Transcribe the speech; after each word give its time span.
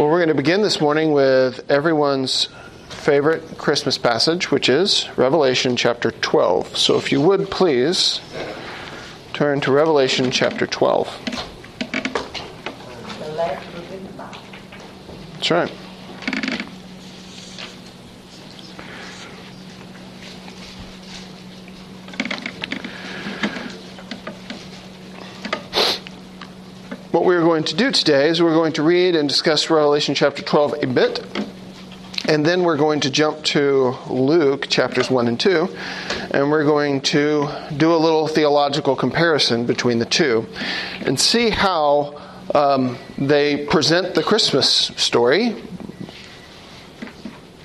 Well, 0.00 0.08
we're 0.08 0.16
going 0.16 0.28
to 0.28 0.34
begin 0.34 0.62
this 0.62 0.80
morning 0.80 1.12
with 1.12 1.70
everyone's 1.70 2.48
favorite 2.88 3.58
Christmas 3.58 3.98
passage, 3.98 4.50
which 4.50 4.70
is 4.70 5.06
Revelation 5.18 5.76
chapter 5.76 6.10
12. 6.10 6.74
So 6.74 6.96
if 6.96 7.12
you 7.12 7.20
would 7.20 7.50
please 7.50 8.22
turn 9.34 9.60
to 9.60 9.70
Revelation 9.70 10.30
chapter 10.30 10.66
12. 10.66 11.06
That's 15.34 15.50
right. 15.50 15.70
What 27.10 27.26
we're 27.26 27.39
going 27.50 27.64
to 27.64 27.74
do 27.74 27.90
today 27.90 28.28
is 28.28 28.40
we're 28.40 28.54
going 28.54 28.72
to 28.72 28.80
read 28.80 29.16
and 29.16 29.28
discuss 29.28 29.70
Revelation 29.70 30.14
chapter 30.14 30.40
12 30.40 30.84
a 30.84 30.86
bit, 30.86 31.18
and 32.28 32.46
then 32.46 32.62
we're 32.62 32.76
going 32.76 33.00
to 33.00 33.10
jump 33.10 33.42
to 33.42 33.96
Luke 34.08 34.68
chapters 34.68 35.10
1 35.10 35.26
and 35.26 35.40
2, 35.40 35.68
and 36.30 36.48
we're 36.48 36.62
going 36.62 37.00
to 37.00 37.48
do 37.76 37.92
a 37.92 37.98
little 37.98 38.28
theological 38.28 38.94
comparison 38.94 39.66
between 39.66 39.98
the 39.98 40.04
two 40.04 40.46
and 41.00 41.18
see 41.18 41.50
how 41.50 42.22
um, 42.54 42.96
they 43.18 43.66
present 43.66 44.14
the 44.14 44.22
Christmas 44.22 44.92
story 44.96 45.56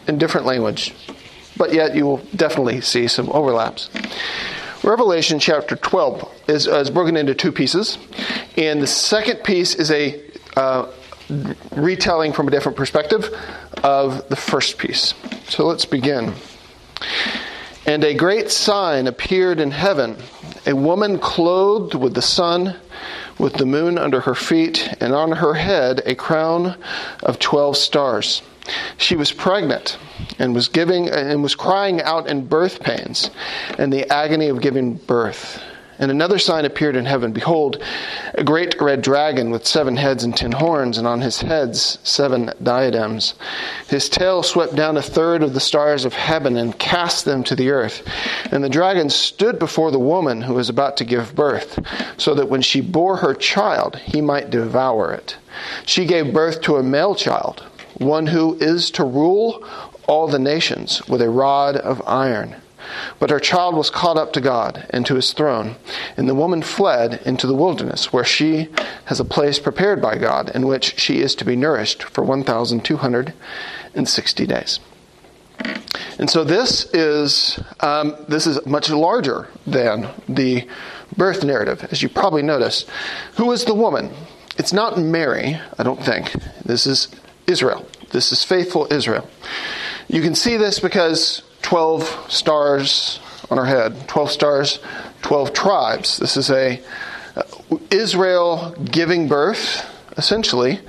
in 0.07 0.17
different 0.17 0.47
language, 0.47 0.95
but 1.57 1.75
yet 1.75 1.95
you 1.95 2.07
will 2.07 2.21
definitely 2.35 2.81
see 2.81 3.07
some 3.07 3.29
overlaps. 3.29 3.91
Revelation 4.85 5.39
chapter 5.39 5.75
12 5.75 6.31
is, 6.47 6.67
uh, 6.67 6.75
is 6.75 6.91
broken 6.91 7.17
into 7.17 7.33
two 7.33 7.51
pieces, 7.51 7.97
and 8.55 8.79
the 8.79 8.87
second 8.87 9.37
piece 9.43 9.73
is 9.73 9.89
a 9.89 10.21
uh, 10.55 10.91
retelling 11.71 12.31
from 12.31 12.47
a 12.47 12.51
different 12.51 12.77
perspective 12.77 13.35
of 13.83 14.29
the 14.29 14.35
first 14.35 14.77
piece. 14.77 15.15
So 15.47 15.65
let's 15.65 15.85
begin. 15.85 16.33
And 17.87 18.03
a 18.03 18.13
great 18.13 18.51
sign 18.51 19.07
appeared 19.07 19.59
in 19.59 19.71
heaven 19.71 20.17
a 20.67 20.75
woman 20.75 21.17
clothed 21.17 21.95
with 21.95 22.13
the 22.13 22.21
sun, 22.21 22.75
with 23.37 23.53
the 23.53 23.65
moon 23.65 23.97
under 23.97 24.21
her 24.21 24.35
feet, 24.35 24.93
and 24.99 25.13
on 25.13 25.31
her 25.31 25.53
head 25.53 26.01
a 26.05 26.15
crown 26.15 26.77
of 27.23 27.39
twelve 27.39 27.77
stars. 27.77 28.41
She 28.97 29.15
was 29.15 29.31
pregnant 29.31 29.97
and 30.39 30.55
was 30.55 30.67
giving 30.67 31.09
and 31.09 31.43
was 31.43 31.55
crying 31.55 32.01
out 32.01 32.27
in 32.27 32.47
birth 32.47 32.79
pains 32.79 33.29
and 33.77 33.93
the 33.93 34.11
agony 34.11 34.47
of 34.47 34.61
giving 34.61 34.95
birth. 34.95 35.61
And 35.99 36.11
another 36.11 36.39
sign 36.39 36.65
appeared 36.65 36.95
in 36.95 37.05
heaven. 37.05 37.31
Behold, 37.31 37.81
a 38.33 38.43
great 38.43 38.79
red 38.81 39.01
dragon 39.01 39.49
with 39.49 39.65
seven 39.65 39.95
heads 39.95 40.23
and 40.23 40.35
ten 40.35 40.51
horns, 40.51 40.97
and 40.97 41.07
on 41.07 41.21
his 41.21 41.41
heads 41.41 41.99
seven 42.03 42.51
diadems. 42.61 43.33
His 43.87 44.09
tail 44.09 44.43
swept 44.43 44.75
down 44.75 44.97
a 44.97 45.01
third 45.01 45.43
of 45.43 45.53
the 45.53 45.59
stars 45.59 46.05
of 46.05 46.13
heaven 46.13 46.57
and 46.57 46.77
cast 46.77 47.25
them 47.25 47.43
to 47.45 47.55
the 47.55 47.71
earth. 47.71 48.07
And 48.51 48.63
the 48.63 48.69
dragon 48.69 49.09
stood 49.09 49.59
before 49.59 49.91
the 49.91 49.99
woman 49.99 50.41
who 50.41 50.55
was 50.55 50.69
about 50.69 50.97
to 50.97 51.05
give 51.05 51.35
birth, 51.35 51.79
so 52.17 52.33
that 52.35 52.49
when 52.49 52.61
she 52.61 52.81
bore 52.81 53.17
her 53.17 53.33
child, 53.33 53.97
he 53.97 54.21
might 54.21 54.49
devour 54.49 55.13
it. 55.13 55.37
She 55.85 56.05
gave 56.05 56.33
birth 56.33 56.61
to 56.61 56.75
a 56.75 56.83
male 56.83 57.15
child 57.15 57.63
one 57.97 58.27
who 58.27 58.55
is 58.55 58.91
to 58.91 59.03
rule 59.03 59.65
all 60.07 60.27
the 60.27 60.39
nations 60.39 61.07
with 61.07 61.21
a 61.21 61.29
rod 61.29 61.75
of 61.77 62.01
iron. 62.05 62.55
But 63.19 63.29
her 63.29 63.39
child 63.39 63.75
was 63.75 63.89
caught 63.89 64.17
up 64.17 64.33
to 64.33 64.41
God 64.41 64.85
and 64.89 65.05
to 65.05 65.15
his 65.15 65.33
throne, 65.33 65.75
and 66.17 66.29
the 66.29 66.35
woman 66.35 66.61
fled 66.61 67.21
into 67.25 67.47
the 67.47 67.55
wilderness, 67.55 68.11
where 68.11 68.23
she 68.23 68.69
has 69.05 69.19
a 69.19 69.25
place 69.25 69.59
prepared 69.59 70.01
by 70.01 70.17
God, 70.17 70.51
in 70.53 70.67
which 70.67 70.99
she 70.99 71.21
is 71.21 71.35
to 71.35 71.45
be 71.45 71.55
nourished 71.55 72.03
for 72.03 72.23
1,260 72.23 74.45
days. 74.45 74.79
And 76.17 76.29
so 76.29 76.43
this 76.43 76.85
is 76.93 77.59
um, 77.79 78.15
this 78.27 78.47
is 78.47 78.65
much 78.65 78.89
larger 78.89 79.47
than 79.65 80.09
the 80.27 80.67
birth 81.15 81.43
narrative, 81.43 81.87
as 81.91 82.01
you 82.01 82.09
probably 82.09 82.41
noticed. 82.41 82.89
Who 83.35 83.51
is 83.51 83.65
the 83.65 83.73
woman? 83.73 84.11
It's 84.57 84.73
not 84.73 84.97
Mary, 84.97 85.59
I 85.77 85.83
don't 85.83 86.01
think. 86.01 86.33
This 86.63 86.87
is 86.87 87.09
Israel. 87.47 87.85
This 88.11 88.31
is 88.31 88.43
faithful 88.43 88.87
Israel. 88.91 89.29
You 90.07 90.21
can 90.21 90.35
see 90.35 90.55
this 90.55 90.79
because 90.79 91.41
12 91.65 92.31
stars 92.31 93.19
on 93.49 93.57
her 93.57 93.65
head, 93.65 94.07
12 94.07 94.29
stars, 94.29 94.79
12 95.23 95.51
tribes. 95.51 96.19
This 96.19 96.37
is 96.37 96.51
a 96.51 96.79
uh, 97.35 97.41
Israel 97.89 98.75
giving 98.91 99.27
birth, 99.27 99.83
essentially, 100.15 100.79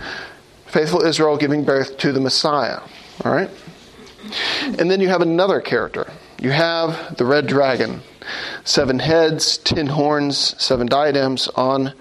faithful 0.66 1.00
Israel 1.00 1.38
giving 1.38 1.64
birth 1.64 1.97
to 1.97 2.12
the 2.12 2.20
Messiah. 2.20 2.81
All 3.25 3.32
right? 3.32 3.48
And 4.78 4.91
then 4.91 5.00
you 5.00 5.09
have 5.09 5.22
another 5.22 5.62
character. 5.62 6.12
You 6.42 6.50
have 6.50 7.16
the 7.16 7.25
red 7.25 7.47
dragon, 7.47 8.03
seven 8.64 8.98
heads, 8.98 9.56
ten 9.56 9.87
horns, 9.87 10.62
seven 10.62 10.88
diadems 10.88 11.48
on 11.48 11.94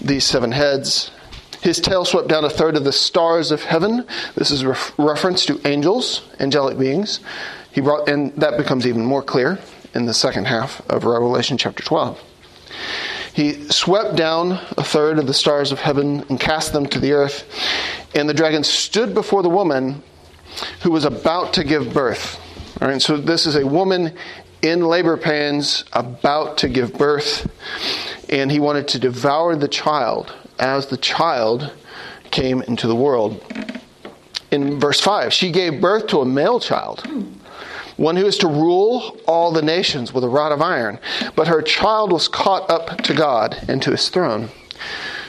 these 0.00 0.24
seven 0.24 0.50
heads. 0.50 1.12
His 1.60 1.78
tail 1.78 2.04
swept 2.04 2.26
down 2.26 2.44
a 2.44 2.50
third 2.50 2.76
of 2.76 2.82
the 2.82 2.90
stars 2.90 3.52
of 3.52 3.62
heaven. 3.62 4.04
This 4.34 4.50
is 4.50 4.64
a 4.64 4.76
reference 4.98 5.46
to 5.46 5.60
angels, 5.64 6.28
angelic 6.40 6.76
beings. 6.76 7.20
He 7.72 7.80
brought, 7.80 8.08
and 8.08 8.34
that 8.36 8.56
becomes 8.56 8.86
even 8.86 9.04
more 9.04 9.22
clear 9.22 9.58
in 9.94 10.06
the 10.06 10.14
second 10.14 10.46
half 10.46 10.80
of 10.90 11.04
Revelation 11.04 11.56
chapter 11.58 11.82
12. 11.82 12.22
He 13.34 13.68
swept 13.70 14.14
down 14.14 14.52
a 14.76 14.84
third 14.84 15.18
of 15.18 15.26
the 15.26 15.34
stars 15.34 15.72
of 15.72 15.80
heaven 15.80 16.24
and 16.28 16.38
cast 16.38 16.72
them 16.74 16.86
to 16.86 17.00
the 17.00 17.12
earth. 17.12 17.48
And 18.14 18.28
the 18.28 18.34
dragon 18.34 18.62
stood 18.62 19.14
before 19.14 19.42
the 19.42 19.48
woman 19.48 20.02
who 20.82 20.90
was 20.90 21.06
about 21.06 21.54
to 21.54 21.64
give 21.64 21.94
birth. 21.94 22.38
All 22.80 22.88
right, 22.88 23.00
so 23.00 23.16
this 23.16 23.46
is 23.46 23.56
a 23.56 23.66
woman 23.66 24.14
in 24.60 24.80
labor 24.82 25.16
pains 25.16 25.84
about 25.92 26.58
to 26.58 26.68
give 26.68 26.92
birth, 26.92 27.50
and 28.28 28.50
he 28.50 28.60
wanted 28.60 28.86
to 28.88 28.98
devour 28.98 29.56
the 29.56 29.68
child 29.68 30.34
as 30.58 30.86
the 30.86 30.96
child 30.96 31.72
came 32.30 32.62
into 32.62 32.86
the 32.86 32.94
world. 32.94 33.42
In 34.50 34.78
verse 34.78 35.00
5, 35.00 35.32
she 35.32 35.50
gave 35.50 35.80
birth 35.80 36.06
to 36.08 36.20
a 36.20 36.24
male 36.24 36.60
child, 36.60 37.06
one 38.02 38.16
who 38.16 38.26
is 38.26 38.36
to 38.38 38.48
rule 38.48 39.16
all 39.28 39.52
the 39.52 39.62
nations 39.62 40.12
with 40.12 40.24
a 40.24 40.28
rod 40.28 40.50
of 40.50 40.60
iron. 40.60 40.98
But 41.36 41.46
her 41.46 41.62
child 41.62 42.10
was 42.10 42.26
caught 42.26 42.68
up 42.68 43.00
to 43.02 43.14
God 43.14 43.56
and 43.68 43.80
to 43.82 43.92
his 43.92 44.08
throne. 44.08 44.48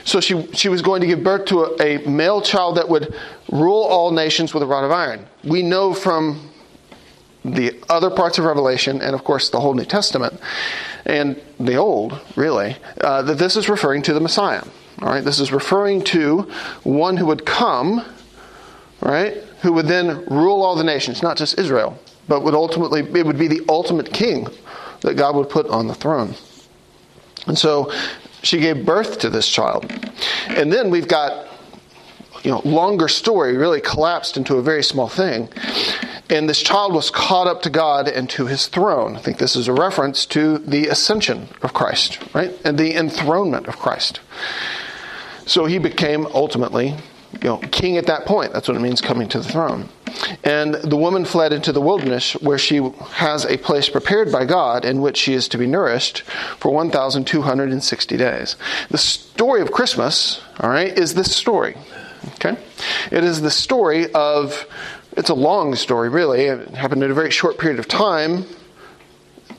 So 0.04 0.20
she, 0.20 0.50
she 0.52 0.68
was 0.68 0.82
going 0.82 1.00
to 1.00 1.06
give 1.06 1.22
birth 1.22 1.44
to 1.46 1.64
a, 1.64 1.98
a 1.98 2.08
male 2.08 2.42
child 2.42 2.76
that 2.76 2.88
would 2.88 3.14
rule 3.50 3.84
all 3.84 4.10
nations 4.10 4.52
with 4.52 4.62
a 4.64 4.66
rod 4.66 4.84
of 4.84 4.90
iron. 4.90 5.24
We 5.44 5.62
know 5.62 5.94
from 5.94 6.50
the 7.44 7.80
other 7.88 8.10
parts 8.10 8.38
of 8.38 8.44
Revelation, 8.44 9.00
and 9.00 9.14
of 9.14 9.22
course 9.22 9.50
the 9.50 9.60
whole 9.60 9.74
New 9.74 9.84
Testament, 9.84 10.40
and 11.06 11.40
the 11.60 11.76
Old, 11.76 12.18
really, 12.34 12.76
uh, 13.00 13.22
that 13.22 13.38
this 13.38 13.54
is 13.54 13.68
referring 13.68 14.02
to 14.02 14.14
the 14.14 14.20
Messiah. 14.20 14.64
All 15.00 15.08
right, 15.08 15.24
this 15.24 15.38
is 15.38 15.52
referring 15.52 16.02
to 16.04 16.50
one 16.82 17.18
who 17.18 17.26
would 17.26 17.46
come, 17.46 18.04
right, 19.00 19.36
who 19.62 19.72
would 19.74 19.86
then 19.86 20.24
rule 20.26 20.62
all 20.62 20.74
the 20.74 20.84
nations, 20.84 21.22
not 21.22 21.36
just 21.36 21.58
Israel, 21.58 21.98
but 22.28 22.42
would 22.42 22.54
ultimately, 22.54 23.00
it 23.00 23.26
would 23.26 23.38
be 23.38 23.48
the 23.48 23.62
ultimate 23.68 24.12
king 24.12 24.48
that 25.00 25.14
God 25.14 25.36
would 25.36 25.50
put 25.50 25.66
on 25.68 25.86
the 25.86 25.94
throne. 25.94 26.34
And 27.46 27.58
so 27.58 27.92
she 28.42 28.58
gave 28.58 28.86
birth 28.86 29.18
to 29.20 29.30
this 29.30 29.48
child. 29.48 29.90
And 30.48 30.72
then 30.72 30.90
we've 30.90 31.08
got, 31.08 31.48
you 32.42 32.50
know, 32.50 32.60
longer 32.64 33.08
story 33.08 33.56
really 33.56 33.80
collapsed 33.80 34.36
into 34.36 34.56
a 34.56 34.62
very 34.62 34.82
small 34.82 35.08
thing. 35.08 35.48
And 36.30 36.48
this 36.48 36.62
child 36.62 36.94
was 36.94 37.10
caught 37.10 37.46
up 37.46 37.62
to 37.62 37.70
God 37.70 38.08
and 38.08 38.30
to 38.30 38.46
his 38.46 38.66
throne. 38.66 39.14
I 39.16 39.20
think 39.20 39.38
this 39.38 39.56
is 39.56 39.68
a 39.68 39.72
reference 39.72 40.24
to 40.26 40.58
the 40.58 40.88
ascension 40.88 41.48
of 41.62 41.74
Christ, 41.74 42.18
right? 42.34 42.52
And 42.64 42.78
the 42.78 42.94
enthronement 42.94 43.66
of 43.66 43.78
Christ. 43.78 44.20
So 45.46 45.66
he 45.66 45.78
became 45.78 46.26
ultimately 46.28 46.96
you 47.42 47.50
know, 47.50 47.58
king 47.58 47.98
at 47.98 48.06
that 48.06 48.24
point. 48.24 48.52
That's 48.52 48.68
what 48.68 48.76
it 48.76 48.80
means 48.80 49.00
coming 49.00 49.28
to 49.28 49.38
the 49.38 49.48
throne. 49.48 49.88
And 50.42 50.74
the 50.74 50.96
woman 50.96 51.24
fled 51.24 51.52
into 51.52 51.72
the 51.72 51.80
wilderness 51.80 52.32
where 52.34 52.58
she 52.58 52.76
has 53.12 53.44
a 53.44 53.56
place 53.58 53.88
prepared 53.88 54.30
by 54.30 54.44
God 54.44 54.84
in 54.84 55.00
which 55.00 55.16
she 55.16 55.34
is 55.34 55.48
to 55.48 55.58
be 55.58 55.66
nourished 55.66 56.22
for 56.58 56.72
1,260 56.72 58.16
days. 58.16 58.56
The 58.90 58.98
story 58.98 59.60
of 59.60 59.72
Christmas, 59.72 60.40
all 60.60 60.70
right, 60.70 60.96
is 60.96 61.14
this 61.14 61.34
story. 61.34 61.76
Okay? 62.34 62.56
It 63.10 63.24
is 63.24 63.42
the 63.42 63.50
story 63.50 64.12
of, 64.12 64.66
it's 65.16 65.30
a 65.30 65.34
long 65.34 65.74
story, 65.74 66.08
really. 66.08 66.42
It 66.42 66.70
happened 66.70 67.02
in 67.02 67.10
a 67.10 67.14
very 67.14 67.30
short 67.30 67.58
period 67.58 67.78
of 67.78 67.88
time 67.88 68.44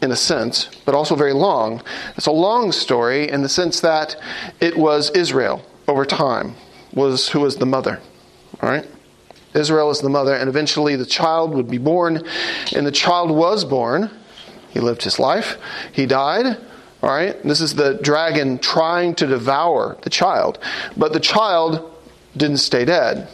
in 0.02 0.12
a 0.12 0.16
sense, 0.16 0.70
but 0.86 0.96
also 0.96 1.16
very 1.16 1.34
long. 1.34 1.82
It's 2.18 2.28
a 2.28 2.32
long 2.32 2.72
story 2.72 3.30
in 3.30 3.42
the 3.42 3.50
sense 3.50 3.80
that 3.82 4.16
it 4.60 4.78
was 4.78 5.10
Israel 5.12 5.64
over 5.88 6.06
time 6.06 6.56
was 6.94 7.30
who 7.30 7.42
was 7.42 7.58
the 7.58 7.66
mother. 7.66 8.00
All 8.62 8.70
right? 8.70 8.86
Israel 9.56 9.90
is 9.90 10.02
the 10.02 10.10
mother, 10.10 10.36
and 10.36 10.50
eventually 10.50 10.96
the 10.96 11.06
child 11.06 11.54
would 11.54 11.70
be 11.70 11.78
born, 11.78 12.24
and 12.76 12.86
the 12.86 12.92
child 12.92 13.32
was 13.32 13.66
born. 13.66 14.12
He 14.70 14.80
lived 14.80 15.04
his 15.04 15.20
life. 15.20 15.58
He 15.94 16.06
died. 16.06 16.58
All 17.02 17.10
right? 17.10 17.42
This 17.44 17.62
is 17.62 17.76
the 17.76 17.94
dragon 18.02 18.60
trying 18.60 19.16
to 19.16 19.28
devour 19.28 19.98
the 20.02 20.10
child. 20.10 20.60
But 20.98 21.14
the 21.14 21.20
child 21.20 21.92
didn't 22.36 22.58
stay 22.58 22.84
dead. 22.84 23.30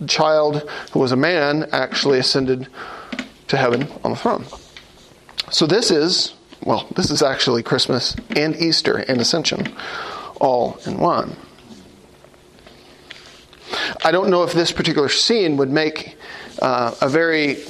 The 0.00 0.06
child 0.06 0.68
who 0.92 0.98
was 0.98 1.12
a 1.12 1.16
man 1.16 1.68
actually 1.72 2.18
ascended 2.18 2.68
to 3.48 3.56
heaven 3.56 3.86
on 4.02 4.12
the 4.12 4.16
throne. 4.16 4.44
So 5.50 5.66
this 5.66 5.90
is, 5.90 6.34
well, 6.64 6.88
this 6.96 7.10
is 7.10 7.22
actually 7.22 7.62
Christmas 7.62 8.16
and 8.34 8.56
Easter 8.56 8.96
and 8.96 9.20
Ascension 9.20 9.72
all 10.40 10.78
in 10.86 10.98
one. 10.98 11.36
I 14.04 14.10
don't 14.10 14.30
know 14.30 14.42
if 14.42 14.52
this 14.52 14.72
particular 14.72 15.08
scene 15.08 15.56
would 15.58 15.70
make 15.70 16.16
uh, 16.60 16.94
a 17.00 17.08
very, 17.08 17.62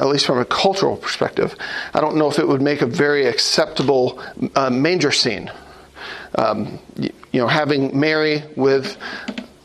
at 0.00 0.06
least 0.06 0.24
from 0.24 0.38
a 0.38 0.46
cultural 0.46 0.96
perspective, 0.96 1.54
I 1.92 2.00
don't 2.00 2.16
know 2.16 2.30
if 2.30 2.38
it 2.38 2.48
would 2.48 2.62
make 2.62 2.80
a 2.80 2.86
very 2.86 3.26
acceptable 3.26 4.22
uh, 4.54 4.70
manger 4.70 5.12
scene. 5.12 5.50
Um, 6.36 6.78
you, 6.96 7.10
you 7.32 7.40
know, 7.40 7.48
having 7.48 7.98
Mary 7.98 8.42
with 8.56 8.96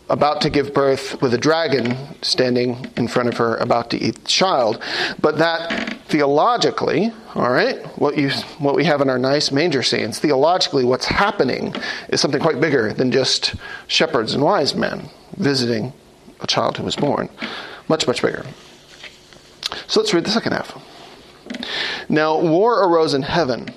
about 0.09 0.41
to 0.41 0.49
give 0.49 0.73
birth 0.73 1.21
with 1.21 1.33
a 1.33 1.37
dragon 1.37 1.97
standing 2.21 2.89
in 2.95 3.07
front 3.07 3.29
of 3.29 3.37
her 3.37 3.55
about 3.57 3.89
to 3.91 3.97
eat 3.97 4.15
the 4.15 4.27
child. 4.27 4.81
But 5.21 5.37
that 5.37 5.93
theologically, 6.07 7.11
all 7.35 7.51
right, 7.51 7.85
what 7.97 8.17
you 8.17 8.29
what 8.59 8.75
we 8.75 8.85
have 8.85 9.01
in 9.01 9.09
our 9.09 9.19
nice 9.19 9.51
manger 9.51 9.83
scenes, 9.83 10.19
theologically 10.19 10.83
what's 10.83 11.05
happening 11.05 11.75
is 12.09 12.19
something 12.19 12.41
quite 12.41 12.59
bigger 12.59 12.93
than 12.93 13.11
just 13.11 13.55
shepherds 13.87 14.33
and 14.33 14.43
wise 14.43 14.75
men 14.75 15.09
visiting 15.37 15.93
a 16.41 16.47
child 16.47 16.77
who 16.77 16.83
was 16.83 16.95
born. 16.95 17.29
Much, 17.87 18.07
much 18.07 18.21
bigger. 18.21 18.45
So 19.87 19.99
let's 19.99 20.13
read 20.13 20.25
the 20.25 20.31
second 20.31 20.53
half. 20.53 20.81
Now 22.09 22.39
war 22.39 22.83
arose 22.83 23.13
in 23.13 23.21
heaven 23.21 23.73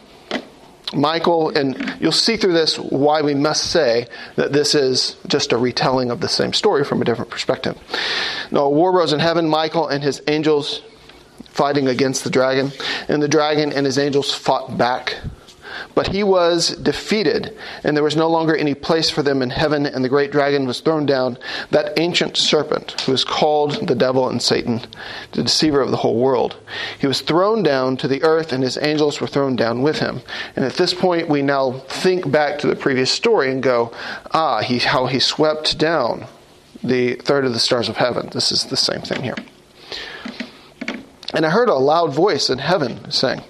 Michael, 0.93 1.51
and 1.57 1.97
you'll 2.01 2.13
see 2.13 2.37
through 2.37 2.53
this 2.53 2.77
why 2.79 3.23
we 3.23 3.35
must 3.35 3.71
say 3.71 4.09
that 4.37 4.53
this 4.53 4.75
is 4.75 5.17
just 5.27 5.53
a 5.53 5.57
retelling 5.57 6.11
of 6.11 6.21
the 6.21 6.29
same 6.29 6.53
story 6.53 6.85
from 6.85 7.01
a 7.01 7.05
different 7.05 7.31
perspective. 7.31 7.79
Now, 8.51 8.69
war 8.69 8.93
rose 8.93 9.13
in 9.13 9.21
heaven, 9.21 9.49
Michael 9.49 9.89
and 9.89 10.03
his 10.03 10.21
angels 10.27 10.83
fighting 11.51 11.89
against 11.89 12.25
the 12.25 12.31
dragon, 12.31 12.73
and 13.09 13.23
the 13.23 13.29
dragon 13.29 13.73
and 13.73 13.87
his 13.87 13.99
angels 13.99 14.35
fought 14.35 14.77
back 14.77 15.17
but 15.95 16.09
he 16.09 16.23
was 16.23 16.77
defeated, 16.77 17.57
and 17.85 17.97
there 17.97 18.05
was 18.05 18.17
no 18.17 18.29
longer 18.29 18.57
any 18.57 18.75
place 18.75 19.11
for 19.11 19.23
them 19.23 19.43
in 19.43 19.51
heaven, 19.51 19.87
and 19.87 20.05
the 20.05 20.09
great 20.09 20.33
dragon 20.33 20.67
was 20.67 20.81
thrown 20.81 21.07
down, 21.07 21.39
that 21.71 21.99
ancient 21.99 22.37
serpent 22.37 23.01
who 23.03 23.13
is 23.13 23.25
called 23.25 23.87
the 23.87 23.95
devil 23.95 24.29
and 24.29 24.43
Satan, 24.43 24.81
the 25.33 25.43
deceiver 25.43 25.81
of 25.81 25.91
the 25.91 25.97
whole 25.97 26.19
world. 26.19 26.57
He 26.99 27.07
was 27.07 27.21
thrown 27.21 27.63
down 27.63 27.97
to 27.99 28.09
the 28.09 28.23
earth, 28.23 28.53
and 28.53 28.63
his 28.63 28.79
angels 28.79 29.21
were 29.21 29.27
thrown 29.27 29.57
down 29.57 29.83
with 29.83 29.99
him. 29.99 30.21
And 30.57 30.65
at 30.65 30.75
this 30.75 30.95
point, 30.95 31.29
we 31.29 31.43
now 31.43 31.73
think 31.89 32.31
back 32.31 32.59
to 32.61 32.67
the 32.67 32.77
previous 32.77 33.11
story 33.11 33.51
and 33.51 33.63
go, 33.63 33.93
ah, 34.33 34.61
he, 34.61 34.79
how 34.79 35.07
he 35.07 35.21
swept 35.21 35.79
down 35.79 36.27
the 36.83 37.15
third 37.17 37.45
of 37.45 37.53
the 37.53 37.59
stars 37.59 37.89
of 37.89 37.97
heaven. 37.97 38.31
This 38.33 38.53
is 38.53 38.65
the 38.67 38.77
same 38.77 39.03
thing 39.03 39.23
here. 39.23 39.37
And 41.33 41.47
I 41.47 41.51
heard 41.51 41.69
a 41.69 41.75
loud 41.75 42.13
voice 42.13 42.51
in 42.51 42.59
heaven 42.59 43.11
saying, 43.11 43.43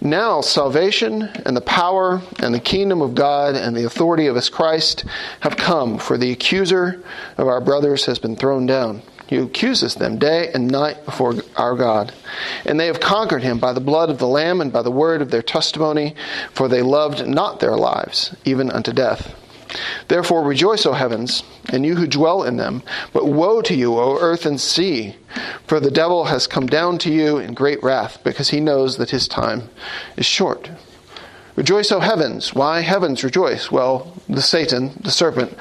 now, 0.00 0.40
salvation 0.40 1.22
and 1.44 1.56
the 1.56 1.62
power 1.62 2.20
and 2.40 2.54
the 2.54 2.60
kingdom 2.60 3.00
of 3.00 3.14
God 3.14 3.54
and 3.54 3.76
the 3.76 3.84
authority 3.84 4.26
of 4.26 4.36
his 4.36 4.50
Christ 4.50 5.04
have 5.40 5.56
come, 5.56 5.98
for 5.98 6.18
the 6.18 6.32
accuser 6.32 7.02
of 7.38 7.48
our 7.48 7.60
brothers 7.60 8.04
has 8.06 8.18
been 8.18 8.36
thrown 8.36 8.66
down. 8.66 9.02
He 9.26 9.36
accuses 9.36 9.94
them 9.96 10.18
day 10.18 10.50
and 10.52 10.70
night 10.70 11.04
before 11.04 11.34
our 11.56 11.74
God. 11.74 12.12
And 12.64 12.78
they 12.78 12.86
have 12.86 13.00
conquered 13.00 13.42
him 13.42 13.58
by 13.58 13.72
the 13.72 13.80
blood 13.80 14.08
of 14.08 14.18
the 14.18 14.28
Lamb 14.28 14.60
and 14.60 14.72
by 14.72 14.82
the 14.82 14.90
word 14.90 15.20
of 15.20 15.30
their 15.30 15.42
testimony, 15.42 16.14
for 16.52 16.68
they 16.68 16.82
loved 16.82 17.26
not 17.26 17.58
their 17.58 17.76
lives, 17.76 18.36
even 18.44 18.70
unto 18.70 18.92
death. 18.92 19.34
Therefore 20.08 20.42
rejoice, 20.42 20.86
O 20.86 20.92
heavens, 20.92 21.42
and 21.72 21.84
you 21.84 21.96
who 21.96 22.06
dwell 22.06 22.42
in 22.42 22.56
them. 22.56 22.82
But 23.12 23.26
woe 23.26 23.62
to 23.62 23.74
you, 23.74 23.98
O 23.98 24.18
earth 24.18 24.46
and 24.46 24.60
sea, 24.60 25.16
for 25.66 25.80
the 25.80 25.90
devil 25.90 26.24
has 26.26 26.46
come 26.46 26.66
down 26.66 26.98
to 26.98 27.12
you 27.12 27.38
in 27.38 27.54
great 27.54 27.82
wrath, 27.82 28.18
because 28.24 28.50
he 28.50 28.60
knows 28.60 28.96
that 28.96 29.10
his 29.10 29.28
time 29.28 29.68
is 30.16 30.26
short. 30.26 30.70
Rejoice, 31.56 31.90
O 31.90 32.00
heavens. 32.00 32.54
Why 32.54 32.80
heavens 32.80 33.24
rejoice? 33.24 33.70
Well, 33.70 34.12
the 34.28 34.42
Satan, 34.42 34.92
the 35.00 35.10
serpent, 35.10 35.56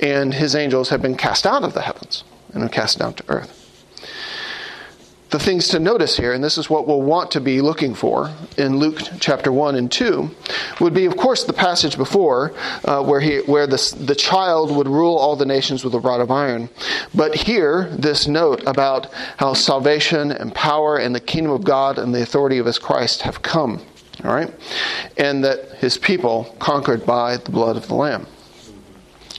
and 0.00 0.34
his 0.34 0.54
angels 0.54 0.88
have 0.88 1.02
been 1.02 1.16
cast 1.16 1.46
out 1.46 1.64
of 1.64 1.74
the 1.74 1.82
heavens 1.82 2.24
and 2.52 2.62
are 2.62 2.68
cast 2.68 2.98
down 2.98 3.14
to 3.14 3.24
earth 3.28 3.63
the 5.34 5.40
things 5.40 5.66
to 5.66 5.80
notice 5.80 6.16
here, 6.16 6.32
and 6.32 6.44
this 6.44 6.56
is 6.56 6.70
what 6.70 6.86
we'll 6.86 7.02
want 7.02 7.28
to 7.32 7.40
be 7.40 7.60
looking 7.60 7.92
for 7.92 8.32
in 8.56 8.76
Luke 8.78 9.00
chapter 9.18 9.50
1 9.50 9.74
and 9.74 9.90
2, 9.90 10.30
would 10.78 10.94
be, 10.94 11.06
of 11.06 11.16
course, 11.16 11.42
the 11.42 11.52
passage 11.52 11.96
before 11.96 12.54
uh, 12.84 13.02
where, 13.02 13.18
he, 13.18 13.38
where 13.38 13.66
the, 13.66 13.96
the 13.98 14.14
child 14.14 14.70
would 14.76 14.86
rule 14.86 15.16
all 15.16 15.34
the 15.34 15.44
nations 15.44 15.82
with 15.82 15.92
a 15.92 15.98
rod 15.98 16.20
of 16.20 16.30
iron. 16.30 16.68
But 17.16 17.34
here, 17.34 17.88
this 17.90 18.28
note 18.28 18.62
about 18.64 19.12
how 19.36 19.54
salvation 19.54 20.30
and 20.30 20.54
power 20.54 20.98
and 20.98 21.12
the 21.12 21.20
kingdom 21.20 21.50
of 21.50 21.64
God 21.64 21.98
and 21.98 22.14
the 22.14 22.22
authority 22.22 22.58
of 22.58 22.66
his 22.66 22.78
Christ 22.78 23.22
have 23.22 23.42
come. 23.42 23.84
All 24.22 24.32
right? 24.32 24.54
And 25.16 25.42
that 25.42 25.78
his 25.78 25.98
people 25.98 26.54
conquered 26.60 27.04
by 27.04 27.38
the 27.38 27.50
blood 27.50 27.76
of 27.76 27.88
the 27.88 27.96
Lamb 27.96 28.28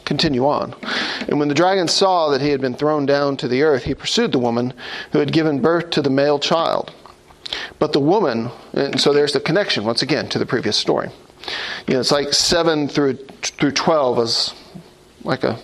continue 0.06 0.46
on. 0.46 0.76
And 1.28 1.40
when 1.40 1.48
the 1.48 1.56
dragon 1.56 1.88
saw 1.88 2.30
that 2.30 2.42
he 2.42 2.50
had 2.50 2.62
been 2.62 2.76
thrown 2.76 3.06
down 3.06 3.38
to 3.38 3.48
the 3.48 3.64
earth, 3.64 3.84
he 3.84 3.96
pursued 3.96 4.32
the 4.32 4.40
woman 4.40 4.74
who 5.12 5.20
had 5.20 5.34
given 5.34 5.62
birth 5.62 5.90
to 5.92 6.02
the 6.02 6.10
male 6.10 6.40
child. 6.40 6.94
But 7.80 7.94
the 7.94 8.00
woman, 8.00 8.50
and 8.74 9.00
so 9.00 9.14
there's 9.14 9.34
the 9.34 9.40
connection 9.40 9.84
once 9.86 10.02
again 10.02 10.30
to 10.30 10.40
the 10.40 10.46
previous 10.46 10.78
story. 10.78 11.10
You 11.88 11.94
know, 11.94 12.00
it's 12.00 12.12
like 12.12 12.34
seven 12.34 12.88
through 12.88 13.18
through 13.42 13.72
twelve 13.72 14.20
is 14.20 14.54
like 15.24 15.44
a 15.44 15.60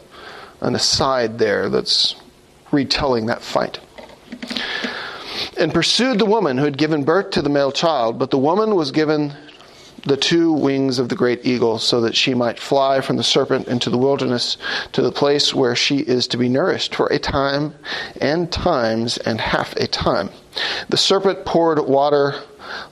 an 0.62 0.76
aside 0.76 1.40
there 1.40 1.70
that's 1.70 2.16
retelling 2.72 3.26
that 3.28 3.42
fight. 3.42 3.80
And 5.60 5.74
pursued 5.74 6.20
the 6.20 6.26
woman 6.26 6.58
who 6.58 6.66
had 6.66 6.78
given 6.78 7.04
birth 7.04 7.32
to 7.32 7.42
the 7.42 7.50
male 7.50 7.72
child, 7.72 8.20
but 8.20 8.30
the 8.30 8.38
woman 8.38 8.76
was 8.76 8.92
given 8.92 9.34
the 10.06 10.18
two 10.18 10.51
wings 10.51 11.00
of 11.00 11.09
the 11.09 11.15
great 11.15 11.45
eagle, 11.45 11.77
so 11.77 12.01
that 12.01 12.15
she 12.15 12.33
might 12.33 12.59
fly 12.59 13.01
from 13.01 13.18
the 13.18 13.24
serpent 13.24 13.68
into 13.68 13.89
the 13.89 13.98
wilderness 13.98 14.57
to 14.94 15.01
the 15.01 15.12
place 15.12 15.53
where 15.53 15.75
she 15.75 16.00
is 16.00 16.27
to 16.27 16.38
be 16.38 16.50
nourished 16.50 16.95
for 16.95 17.07
a 17.07 17.19
time 17.19 17.75
and 18.19 18.51
times 18.51 19.18
and 19.19 19.39
half 19.39 19.75
a 19.75 19.88
time. 19.88 20.30
The 20.89 20.98
serpent 20.98 21.45
poured 21.45 21.80
water 21.80 22.36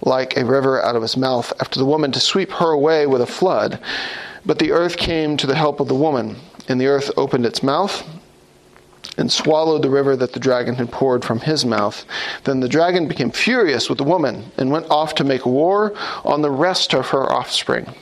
like 0.01 0.38
a 0.38 0.45
river 0.45 0.83
out 0.83 0.95
of 0.95 1.01
his 1.01 1.17
mouth 1.17 1.51
after 1.59 1.79
the 1.79 1.85
woman 1.85 2.11
to 2.11 2.19
sweep 2.19 2.51
her 2.51 2.71
away 2.71 3.07
with 3.07 3.21
a 3.21 3.27
flood. 3.27 3.79
But 4.45 4.59
the 4.59 4.71
earth 4.71 4.97
came 4.97 5.38
to 5.38 5.47
the 5.47 5.55
help 5.55 5.79
of 5.79 5.88
the 5.88 5.95
woman, 5.95 6.38
and 6.67 6.79
the 6.79 6.88
earth 6.88 7.12
opened 7.17 7.45
its 7.45 7.63
mouth 7.63 8.03
and 9.17 9.31
swallowed 9.31 9.81
the 9.81 9.89
river 9.89 10.15
that 10.15 10.33
the 10.33 10.39
dragon 10.39 10.75
had 10.75 10.91
poured 10.91 11.24
from 11.25 11.39
his 11.39 11.65
mouth. 11.65 12.05
Then 12.43 12.60
the 12.60 12.69
dragon 12.69 13.07
became 13.07 13.31
furious 13.31 13.89
with 13.89 13.98
the 13.98 14.03
woman 14.03 14.51
and 14.57 14.72
went 14.72 14.89
off 14.89 15.15
to 15.15 15.24
make 15.24 15.45
war 15.45 15.93
on 16.24 16.41
the 16.41 16.51
rest 16.51 16.93
of 16.93 17.10
her 17.10 17.31
offspring. 17.31 17.93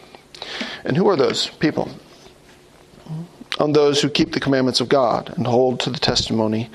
And 0.83 0.95
who 0.95 1.07
are 1.09 1.15
those 1.15 1.47
people? 1.47 1.89
On 3.59 3.73
those 3.73 4.01
who 4.01 4.09
keep 4.09 4.33
the 4.33 4.39
commandments 4.39 4.81
of 4.81 4.89
God 4.89 5.33
and 5.35 5.47
hold 5.47 5.79
to 5.81 5.89
the 5.89 5.99
testimony 5.99 6.69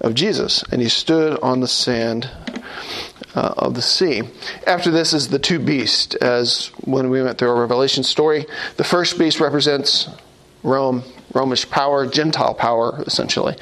of 0.00 0.14
Jesus. 0.14 0.64
And 0.72 0.82
he 0.82 0.88
stood 0.88 1.38
on 1.40 1.60
the 1.60 1.68
sand 1.68 2.28
uh, 3.34 3.54
of 3.58 3.74
the 3.74 3.82
sea. 3.82 4.22
After 4.66 4.90
this 4.90 5.12
is 5.12 5.28
the 5.28 5.38
two 5.38 5.58
beasts, 5.58 6.14
as 6.16 6.68
when 6.84 7.10
we 7.10 7.22
went 7.22 7.38
through 7.38 7.50
our 7.50 7.60
Revelation 7.60 8.02
story. 8.02 8.46
The 8.76 8.84
first 8.84 9.18
beast 9.18 9.40
represents 9.40 10.08
Rome 10.62 11.04
Romish 11.32 11.68
power, 11.68 12.06
Gentile 12.06 12.54
power, 12.54 13.02
essentially. 13.06 13.56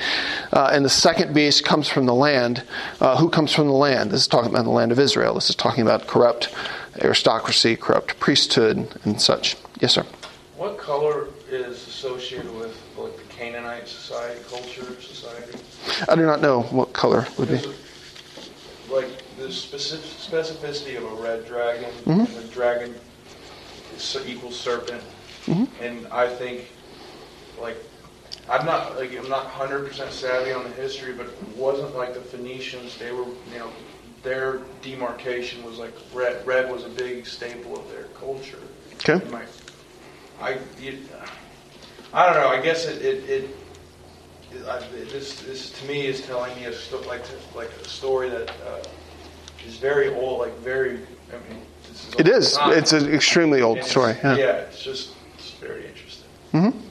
Uh, 0.52 0.70
and 0.72 0.84
the 0.84 0.90
second 0.90 1.34
beast 1.34 1.64
comes 1.64 1.88
from 1.88 2.06
the 2.06 2.14
land. 2.14 2.62
Uh, 3.00 3.16
who 3.16 3.28
comes 3.28 3.52
from 3.52 3.66
the 3.66 3.72
land? 3.72 4.10
This 4.10 4.22
is 4.22 4.28
talking 4.28 4.50
about 4.50 4.64
the 4.64 4.70
land 4.70 4.92
of 4.92 4.98
Israel. 4.98 5.34
This 5.34 5.50
is 5.50 5.56
talking 5.56 5.82
about 5.82 6.06
corrupt 6.06 6.54
aristocracy, 7.00 7.76
corrupt 7.76 8.18
priesthood, 8.20 8.88
and 9.04 9.20
such. 9.20 9.56
Yes, 9.80 9.94
sir. 9.94 10.04
What 10.56 10.78
color 10.78 11.28
is 11.50 11.86
associated 11.88 12.54
with 12.54 12.80
like 12.96 13.16
the 13.16 13.34
Canaanite 13.34 13.88
society, 13.88 14.40
culture, 14.48 15.00
society? 15.00 15.58
I 16.08 16.14
do 16.14 16.24
not 16.24 16.40
know 16.40 16.62
what 16.62 16.92
color 16.92 17.26
would 17.38 17.48
be. 17.48 17.60
Like 18.88 19.08
the 19.38 19.50
specific, 19.50 20.06
specificity 20.06 20.96
of 20.96 21.04
a 21.18 21.22
red 21.22 21.46
dragon, 21.46 21.90
mm-hmm. 22.04 22.32
the 22.34 22.48
dragon 22.52 22.94
equals 24.26 24.58
serpent, 24.58 25.02
mm-hmm. 25.46 25.64
and 25.82 26.06
I 26.08 26.28
think 26.28 26.68
like 27.60 27.76
I'm 28.48 28.66
not 28.66 28.96
like 28.96 29.16
I'm 29.16 29.28
not 29.28 29.46
hundred 29.46 29.86
percent 29.86 30.12
savvy 30.12 30.52
on 30.52 30.64
the 30.64 30.70
history, 30.70 31.12
but 31.12 31.26
it 31.26 31.56
wasn't 31.56 31.96
like 31.96 32.14
the 32.14 32.20
Phoenicians. 32.20 32.98
They 32.98 33.12
were 33.12 33.24
you 33.24 33.58
know 33.58 33.70
their 34.22 34.60
demarcation 34.82 35.62
was 35.64 35.78
like 35.78 35.94
red. 36.12 36.46
Red 36.46 36.70
was 36.70 36.84
a 36.84 36.88
big 36.88 37.26
staple 37.26 37.78
of 37.78 37.88
their 37.90 38.04
culture. 38.18 38.58
Okay. 38.94 39.24
My, 39.30 39.42
I 40.40 40.58
you, 40.80 40.98
I 42.12 42.26
don't 42.26 42.42
know. 42.42 42.48
I 42.48 42.60
guess 42.60 42.86
it 42.86 43.02
it, 43.02 43.30
it, 43.30 43.56
this 45.10 45.40
this 45.42 45.70
to 45.80 45.86
me 45.86 46.06
is 46.06 46.26
telling 46.26 46.54
me 46.56 46.64
a 46.64 46.72
sto- 46.72 47.00
like 47.08 47.22
like 47.54 47.70
a 47.70 47.88
story 47.88 48.28
that 48.28 48.50
uh, 48.50 48.82
is 49.66 49.76
very 49.76 50.08
old, 50.14 50.40
like 50.40 50.56
very. 50.58 51.00
I 51.30 51.48
mean, 51.48 51.62
is 51.90 52.14
it 52.18 52.28
is. 52.28 52.58
It's 52.60 52.92
an 52.92 53.12
extremely 53.12 53.62
old 53.62 53.82
story. 53.84 54.16
Yeah. 54.22 54.36
yeah, 54.36 54.46
it's 54.56 54.82
just 54.82 55.12
it's 55.38 55.52
very 55.52 55.86
interesting. 55.86 56.28
Mm-hmm. 56.52 56.83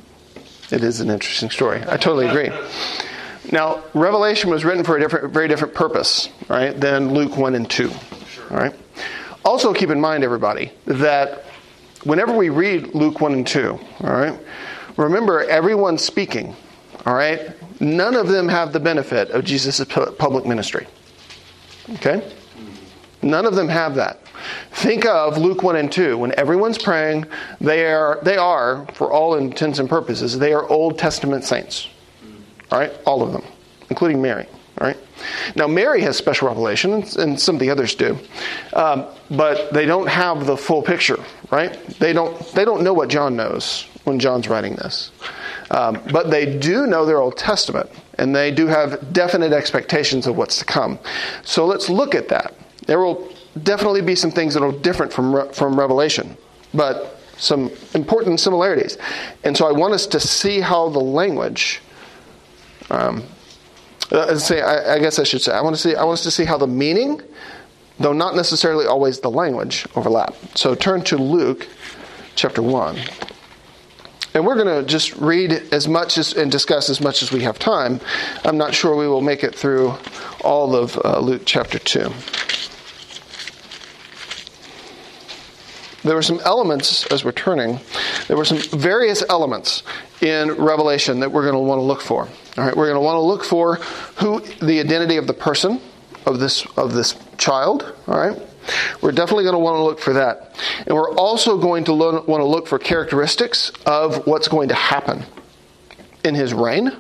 It 0.71 0.83
is 0.83 1.01
an 1.01 1.09
interesting 1.09 1.49
story. 1.49 1.81
I 1.87 1.97
totally 1.97 2.27
agree. 2.27 2.51
Now, 3.51 3.83
Revelation 3.93 4.49
was 4.49 4.63
written 4.63 4.83
for 4.83 4.97
a 4.97 4.99
different, 4.99 5.33
very 5.33 5.47
different 5.47 5.73
purpose, 5.73 6.29
right, 6.47 6.79
than 6.79 7.13
Luke 7.13 7.37
1 7.37 7.55
and 7.55 7.69
2. 7.69 7.91
All 8.49 8.57
right? 8.57 8.73
Also, 9.43 9.73
keep 9.73 9.89
in 9.89 9.99
mind, 9.99 10.23
everybody, 10.23 10.71
that 10.85 11.43
whenever 12.03 12.33
we 12.35 12.49
read 12.49 12.95
Luke 12.95 13.19
1 13.19 13.33
and 13.33 13.45
2, 13.45 13.79
all 14.01 14.09
right, 14.09 14.39
remember 14.97 15.43
everyone's 15.43 16.01
speaking, 16.01 16.55
all 17.05 17.13
right? 17.13 17.51
None 17.81 18.15
of 18.15 18.29
them 18.29 18.47
have 18.47 18.71
the 18.71 18.79
benefit 18.79 19.31
of 19.31 19.43
Jesus' 19.43 19.83
public 19.83 20.45
ministry. 20.45 20.87
Okay? 21.95 22.31
None 23.21 23.45
of 23.45 23.55
them 23.55 23.67
have 23.67 23.95
that. 23.95 24.21
Think 24.71 25.05
of 25.05 25.37
Luke 25.37 25.63
1 25.63 25.75
and 25.75 25.91
2. 25.91 26.17
When 26.17 26.37
everyone's 26.37 26.77
praying, 26.77 27.25
they 27.61 27.85
are, 27.85 28.19
they 28.23 28.37
are, 28.37 28.85
for 28.93 29.11
all 29.11 29.35
intents 29.35 29.79
and 29.79 29.89
purposes, 29.89 30.37
they 30.39 30.53
are 30.53 30.67
Old 30.67 30.97
Testament 30.97 31.43
saints. 31.43 31.87
All 32.71 32.79
right? 32.79 32.91
All 33.05 33.21
of 33.21 33.31
them, 33.31 33.43
including 33.89 34.21
Mary. 34.21 34.47
All 34.79 34.87
right? 34.87 34.97
Now, 35.55 35.67
Mary 35.67 36.01
has 36.01 36.17
special 36.17 36.47
revelation, 36.47 37.03
and 37.17 37.39
some 37.39 37.55
of 37.55 37.59
the 37.59 37.69
others 37.69 37.95
do, 37.95 38.17
um, 38.73 39.05
but 39.29 39.71
they 39.71 39.85
don't 39.85 40.07
have 40.07 40.45
the 40.45 40.57
full 40.57 40.81
picture, 40.81 41.23
right? 41.51 41.73
They 41.99 42.13
don't, 42.13 42.37
they 42.53 42.65
don't 42.65 42.83
know 42.83 42.93
what 42.93 43.09
John 43.09 43.35
knows 43.35 43.87
when 44.03 44.19
John's 44.19 44.47
writing 44.47 44.75
this. 44.75 45.11
Um, 45.71 46.01
but 46.11 46.29
they 46.29 46.57
do 46.57 46.87
know 46.87 47.05
their 47.05 47.19
Old 47.19 47.37
Testament, 47.37 47.89
and 48.17 48.35
they 48.35 48.51
do 48.51 48.67
have 48.67 49.13
definite 49.13 49.53
expectations 49.53 50.27
of 50.27 50.35
what's 50.35 50.59
to 50.59 50.65
come. 50.65 50.99
So 51.43 51.65
let's 51.65 51.89
look 51.89 52.15
at 52.15 52.29
that. 52.29 52.53
There 52.85 52.99
will 52.99 53.32
definitely 53.61 54.01
be 54.01 54.15
some 54.15 54.31
things 54.31 54.53
that 54.53 54.63
are 54.63 54.71
different 54.71 55.13
from, 55.13 55.51
from 55.53 55.79
Revelation, 55.79 56.35
but 56.73 57.19
some 57.37 57.71
important 57.93 58.39
similarities. 58.39 58.97
And 59.43 59.55
so 59.55 59.67
I 59.67 59.71
want 59.71 59.93
us 59.93 60.07
to 60.07 60.19
see 60.19 60.59
how 60.59 60.89
the 60.89 60.99
language. 60.99 61.81
Um, 62.89 63.23
uh, 64.11 64.37
say, 64.37 64.61
I, 64.61 64.95
I, 64.95 64.99
guess 64.99 65.17
I 65.17 65.23
should 65.23 65.41
say, 65.41 65.53
I 65.53 65.61
want 65.61 65.75
to 65.75 65.81
see. 65.81 65.95
I 65.95 66.03
want 66.03 66.19
us 66.19 66.23
to 66.23 66.31
see 66.31 66.45
how 66.45 66.57
the 66.57 66.67
meaning, 66.67 67.21
though 67.99 68.13
not 68.13 68.35
necessarily 68.35 68.85
always 68.85 69.19
the 69.19 69.31
language, 69.31 69.87
overlap. 69.95 70.35
So 70.55 70.75
turn 70.75 71.03
to 71.05 71.17
Luke, 71.17 71.67
chapter 72.35 72.61
one, 72.61 72.99
and 74.33 74.45
we're 74.45 74.55
going 74.55 74.67
to 74.67 74.87
just 74.87 75.15
read 75.15 75.51
as 75.71 75.87
much 75.87 76.17
as 76.17 76.33
and 76.33 76.51
discuss 76.51 76.89
as 76.89 77.01
much 77.01 77.23
as 77.23 77.31
we 77.31 77.41
have 77.41 77.57
time. 77.57 77.99
I'm 78.43 78.57
not 78.57 78.75
sure 78.75 78.95
we 78.95 79.07
will 79.07 79.21
make 79.21 79.43
it 79.43 79.55
through 79.55 79.95
all 80.43 80.75
of 80.75 80.99
uh, 81.03 81.19
Luke 81.19 81.43
chapter 81.45 81.79
two. 81.79 82.11
There 86.03 86.15
were 86.15 86.21
some 86.21 86.39
elements 86.41 87.05
as 87.07 87.23
we're 87.23 87.31
turning 87.31 87.79
there 88.27 88.37
were 88.37 88.45
some 88.45 88.59
various 88.79 89.23
elements 89.29 89.83
in 90.21 90.51
revelation 90.53 91.19
that 91.19 91.31
we're 91.31 91.43
going 91.43 91.53
to 91.53 91.59
want 91.59 91.79
to 91.79 91.83
look 91.83 92.01
for. 92.01 92.27
All 92.57 92.65
right 92.65 92.75
we're 92.75 92.87
going 92.87 92.95
to 92.95 93.01
want 93.01 93.15
to 93.15 93.21
look 93.21 93.43
for 93.43 93.75
who 94.17 94.41
the 94.65 94.79
identity 94.79 95.17
of 95.17 95.27
the 95.27 95.33
person 95.33 95.81
of 96.25 96.39
this 96.39 96.65
of 96.77 96.93
this 96.93 97.15
child 97.37 97.95
all 98.07 98.17
right? 98.17 98.41
We're 99.01 99.11
definitely 99.11 99.43
going 99.43 99.55
to 99.55 99.59
want 99.59 99.75
to 99.75 99.83
look 99.83 99.99
for 99.99 100.13
that. 100.13 100.57
And 100.87 100.95
we're 100.95 101.13
also 101.15 101.57
going 101.57 101.83
to 101.83 101.93
want 101.93 102.25
to 102.27 102.45
look 102.45 102.65
for 102.65 102.79
characteristics 102.79 103.71
of 103.85 104.25
what's 104.25 104.47
going 104.47 104.69
to 104.69 104.75
happen 104.75 105.25
in 106.23 106.33
his 106.33 106.53
reign 106.53 106.93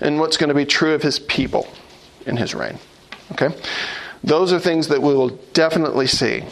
and 0.00 0.18
what's 0.18 0.36
going 0.36 0.48
to 0.48 0.54
be 0.54 0.66
true 0.66 0.94
of 0.94 1.02
his 1.02 1.20
people 1.20 1.68
in 2.26 2.36
his 2.36 2.56
reign 2.56 2.80
okay? 3.32 3.54
Those 4.24 4.52
are 4.52 4.58
things 4.58 4.88
that 4.88 5.00
we 5.02 5.14
will 5.14 5.30
definitely 5.52 6.06
see 6.06 6.44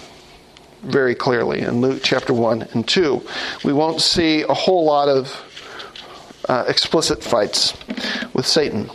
very 0.84 1.14
clearly 1.14 1.60
in 1.60 1.80
Luke 1.80 2.00
chapter 2.02 2.32
1 2.32 2.62
and 2.72 2.86
2. 2.86 3.22
We 3.64 3.72
won't 3.72 4.00
see 4.00 4.42
a 4.42 4.54
whole 4.54 4.84
lot 4.84 5.08
of 5.08 5.42
uh, 6.48 6.64
explicit 6.68 7.22
fights 7.22 7.74
with 8.32 8.46
Satan. 8.46 8.90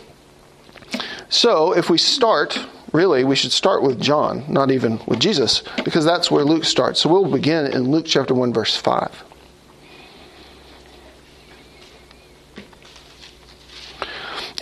So, 1.28 1.76
if 1.76 1.90
we 1.90 1.98
start, 1.98 2.58
really, 2.92 3.24
we 3.24 3.36
should 3.36 3.52
start 3.52 3.82
with 3.82 4.00
John, 4.00 4.44
not 4.48 4.70
even 4.70 5.00
with 5.06 5.20
Jesus, 5.20 5.62
because 5.84 6.04
that's 6.04 6.30
where 6.30 6.44
Luke 6.44 6.64
starts. 6.64 7.00
So, 7.00 7.08
we'll 7.08 7.30
begin 7.30 7.66
in 7.66 7.90
Luke 7.90 8.06
chapter 8.06 8.34
1, 8.34 8.52
verse 8.52 8.76
5. 8.76 9.24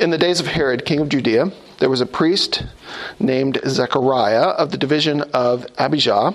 In 0.01 0.11
the 0.11 0.19
days 0.19 0.41
of 0.41 0.47
Herod, 0.47 0.85
king 0.85 1.01
of 1.01 1.09
Judea, 1.09 1.51
there 1.79 1.91
was 1.91 2.01
a 2.01 2.07
priest 2.07 2.65
named 3.19 3.59
Zechariah 3.67 4.51
of 4.51 4.71
the 4.71 4.79
division 4.79 5.23
of 5.33 5.67
Abijah 5.77 6.35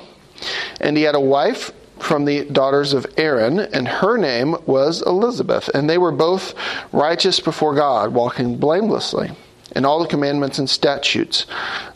and 0.80 0.98
he 0.98 1.03
had 1.03 1.15
a 1.15 1.20
wife 1.20 1.72
from 2.00 2.25
the 2.25 2.46
daughters 2.46 2.94
of 2.94 3.06
Aaron, 3.18 3.60
and 3.60 3.88
her 3.88 4.18
name 4.18 4.58
was 4.65 5.01
Elizabeth. 5.01 5.70
And 5.70 5.89
they 5.89 5.98
were 5.98 6.12
both 6.12 6.53
righteous 6.92 7.39
before 7.39 7.75
God, 7.75 8.13
walking 8.13 8.58
blamelessly 8.58 9.32
in 9.75 9.86
all 9.86 10.00
the 10.00 10.08
commandments 10.08 10.60
and 10.60 10.70
statutes 10.70 11.46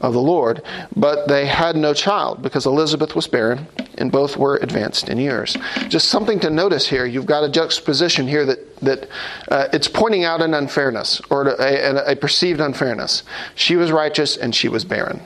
of 0.01 0.13
the 0.13 0.21
Lord. 0.21 0.63
But 0.95 1.27
they 1.27 1.45
had 1.45 1.75
no 1.75 1.93
child 1.93 2.41
because 2.41 2.65
Elizabeth 2.65 3.15
was 3.15 3.27
barren, 3.27 3.67
and 3.97 4.11
both 4.11 4.37
were 4.37 4.57
advanced 4.57 5.09
in 5.09 5.17
years. 5.17 5.57
Just 5.89 6.07
something 6.07 6.39
to 6.39 6.49
notice 6.49 6.87
here. 6.87 7.05
You've 7.05 7.25
got 7.25 7.43
a 7.43 7.49
juxtaposition 7.49 8.27
here 8.27 8.45
that 8.45 8.77
that 8.77 9.09
uh, 9.49 9.67
it's 9.73 9.87
pointing 9.87 10.23
out 10.23 10.41
an 10.41 10.53
unfairness 10.53 11.19
or 11.29 11.47
a, 11.47 11.55
a, 11.57 12.11
a 12.11 12.15
perceived 12.15 12.59
unfairness. 12.59 13.23
She 13.55 13.75
was 13.75 13.91
righteous 13.91 14.37
and 14.37 14.53
she 14.53 14.69
was 14.69 14.85
barren. 14.85 15.19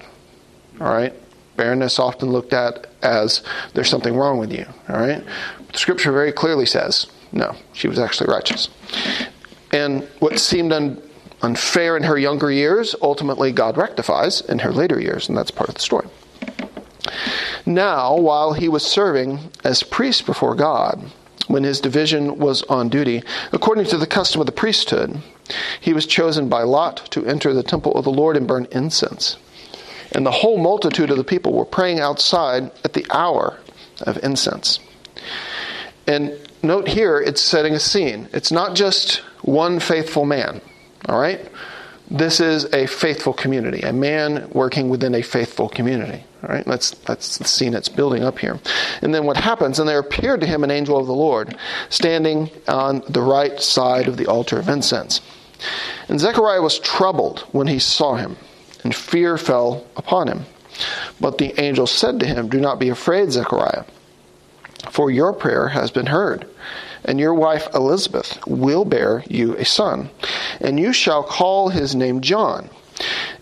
All 0.80 0.88
right. 0.88 1.14
Barrenness 1.58 2.00
often 2.00 2.32
looked 2.32 2.54
at 2.54 2.88
as 3.02 3.44
there's 3.74 3.90
something 3.90 4.16
wrong 4.16 4.38
with 4.38 4.52
you. 4.52 4.66
All 4.90 5.00
right? 5.00 5.24
The 5.72 5.78
scripture 5.78 6.12
very 6.12 6.32
clearly 6.32 6.66
says, 6.66 7.08
no, 7.32 7.56
she 7.74 7.88
was 7.88 8.00
actually 8.00 8.32
righteous. 8.32 8.70
And 9.72 10.04
what 10.20 10.40
seemed 10.40 10.74
un- 10.74 11.02
unfair 11.42 11.98
in 11.98 12.04
her 12.04 12.18
younger 12.18 12.52
years, 12.52 12.96
ultimately 13.02 13.52
God 13.52 13.78
rectifies 13.78 14.42
in 14.42 14.60
her 14.60 14.72
later 14.72 15.00
years, 15.00 15.30
and 15.30 15.38
that's 15.38 15.52
part 15.52 15.70
of 15.70 15.76
the 15.76 15.82
story. 15.82 16.08
Now, 17.66 18.18
while 18.18 18.54
he 18.54 18.68
was 18.68 18.86
serving 18.86 19.52
as 19.64 19.84
priest 19.84 20.26
before 20.26 20.56
God, 20.56 21.12
when 21.48 21.64
his 21.64 21.82
division 21.82 22.38
was 22.38 22.64
on 22.64 22.90
duty, 22.90 23.24
according 23.52 23.86
to 23.86 23.98
the 23.98 24.08
custom 24.08 24.42
of 24.42 24.46
the 24.46 24.52
priesthood, 24.52 25.22
he 25.80 25.94
was 25.94 26.06
chosen 26.06 26.50
by 26.50 26.64
lot 26.64 27.10
to 27.12 27.26
enter 27.26 27.54
the 27.54 27.64
temple 27.64 27.94
of 27.94 28.04
the 28.04 28.12
Lord 28.12 28.38
and 28.38 28.48
burn 28.48 28.68
incense 28.72 29.38
and 30.12 30.26
the 30.26 30.32
whole 30.32 30.58
multitude 30.58 31.10
of 31.10 31.18
the 31.18 31.24
people 31.24 31.54
were 31.54 31.66
praying 31.66 32.00
outside 32.00 32.72
at 32.84 32.94
the 32.94 33.06
hour 33.12 33.60
of 34.02 34.18
incense. 34.24 34.80
And 36.08 36.38
note 36.64 36.88
here, 36.88 37.20
it's 37.20 37.42
setting 37.42 37.74
a 37.74 37.80
scene. 37.80 38.28
It's 38.34 38.52
not 38.52 38.76
just 38.76 39.18
one 39.42 39.80
faithful 39.80 40.26
man, 40.26 40.62
all 41.08 41.20
right? 41.20 41.50
This 42.10 42.42
is 42.42 42.66
a 42.74 42.88
faithful 42.88 43.32
community, 43.32 43.82
a 43.82 43.94
man 43.94 44.50
working 44.52 44.90
within 44.90 45.16
a 45.16 45.22
faithful 45.22 45.70
community. 45.70 46.26
All 46.44 46.50
right, 46.50 46.66
that's 46.66 46.92
that's 46.92 47.38
the 47.38 47.46
scene 47.46 47.72
that's 47.72 47.88
building 47.88 48.24
up 48.24 48.40
here. 48.40 48.60
And 49.02 49.14
then 49.14 49.26
what 49.26 49.38
happens? 49.38 49.80
And 49.80 49.88
there 49.88 50.00
appeared 50.00 50.42
to 50.42 50.48
him 50.48 50.64
an 50.64 50.72
angel 50.72 50.98
of 50.98 51.06
the 51.06 51.14
Lord, 51.14 51.56
standing 51.90 52.50
on 52.68 53.04
the 53.08 53.22
right 53.22 53.62
side 53.62 54.08
of 54.08 54.18
the 54.18 54.26
altar 54.26 54.58
of 54.58 54.68
incense. 54.68 55.22
And 56.10 56.20
Zechariah 56.20 56.62
was 56.62 56.80
troubled 56.80 57.42
when 57.52 57.68
he 57.68 57.80
saw 57.80 58.16
him 58.16 58.36
and 58.84 58.96
fear 58.96 59.38
fell 59.38 59.86
upon 59.96 60.28
him. 60.28 60.46
But 61.20 61.38
the 61.38 61.60
angel 61.60 61.88
said 61.88 62.20
to 62.20 62.26
him, 62.26 62.50
Do 62.50 62.60
not 62.60 62.80
be 62.80 62.90
afraid, 62.90 63.32
Zechariah, 63.32 63.84
for 64.90 65.12
your 65.12 65.34
prayer 65.34 65.68
has 65.70 65.92
been 65.92 66.08
heard, 66.08 66.48
and 67.06 67.20
your 67.20 67.34
wife 67.34 67.68
Elizabeth 67.74 68.40
will 68.48 68.86
bear 68.86 69.24
you 69.28 69.56
a 69.58 69.66
son, 69.66 70.10
and 70.60 70.80
you 70.80 70.94
shall 70.94 71.24
call 71.24 71.70
his 71.70 71.94
name 71.96 72.22
John. 72.22 72.70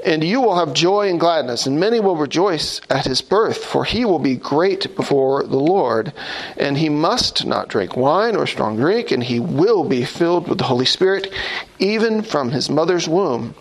And 0.05 0.23
you 0.23 0.39
will 0.41 0.55
have 0.55 0.73
joy 0.73 1.09
and 1.09 1.19
gladness, 1.19 1.65
and 1.65 1.79
many 1.79 1.99
will 1.99 2.15
rejoice 2.15 2.79
at 2.89 3.05
his 3.05 3.21
birth, 3.21 3.63
for 3.63 3.83
he 3.83 4.05
will 4.05 4.19
be 4.19 4.35
great 4.35 4.95
before 4.95 5.43
the 5.43 5.57
Lord. 5.57 6.13
And 6.55 6.77
he 6.77 6.87
must 6.89 7.45
not 7.45 7.67
drink 7.67 7.97
wine 7.97 8.35
or 8.35 8.47
strong 8.47 8.77
drink, 8.77 9.11
and 9.11 9.23
he 9.23 9.39
will 9.39 9.83
be 9.83 10.05
filled 10.05 10.47
with 10.47 10.57
the 10.57 10.63
Holy 10.63 10.85
Spirit, 10.85 11.33
even 11.79 12.21
from 12.21 12.51
his 12.51 12.69
mother's 12.69 13.09
womb. 13.09 13.55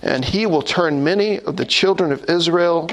And 0.00 0.24
he 0.24 0.46
will 0.46 0.62
turn 0.62 1.04
many 1.04 1.38
of 1.40 1.56
the 1.56 1.66
children 1.66 2.10
of 2.10 2.24
Israel 2.28 2.88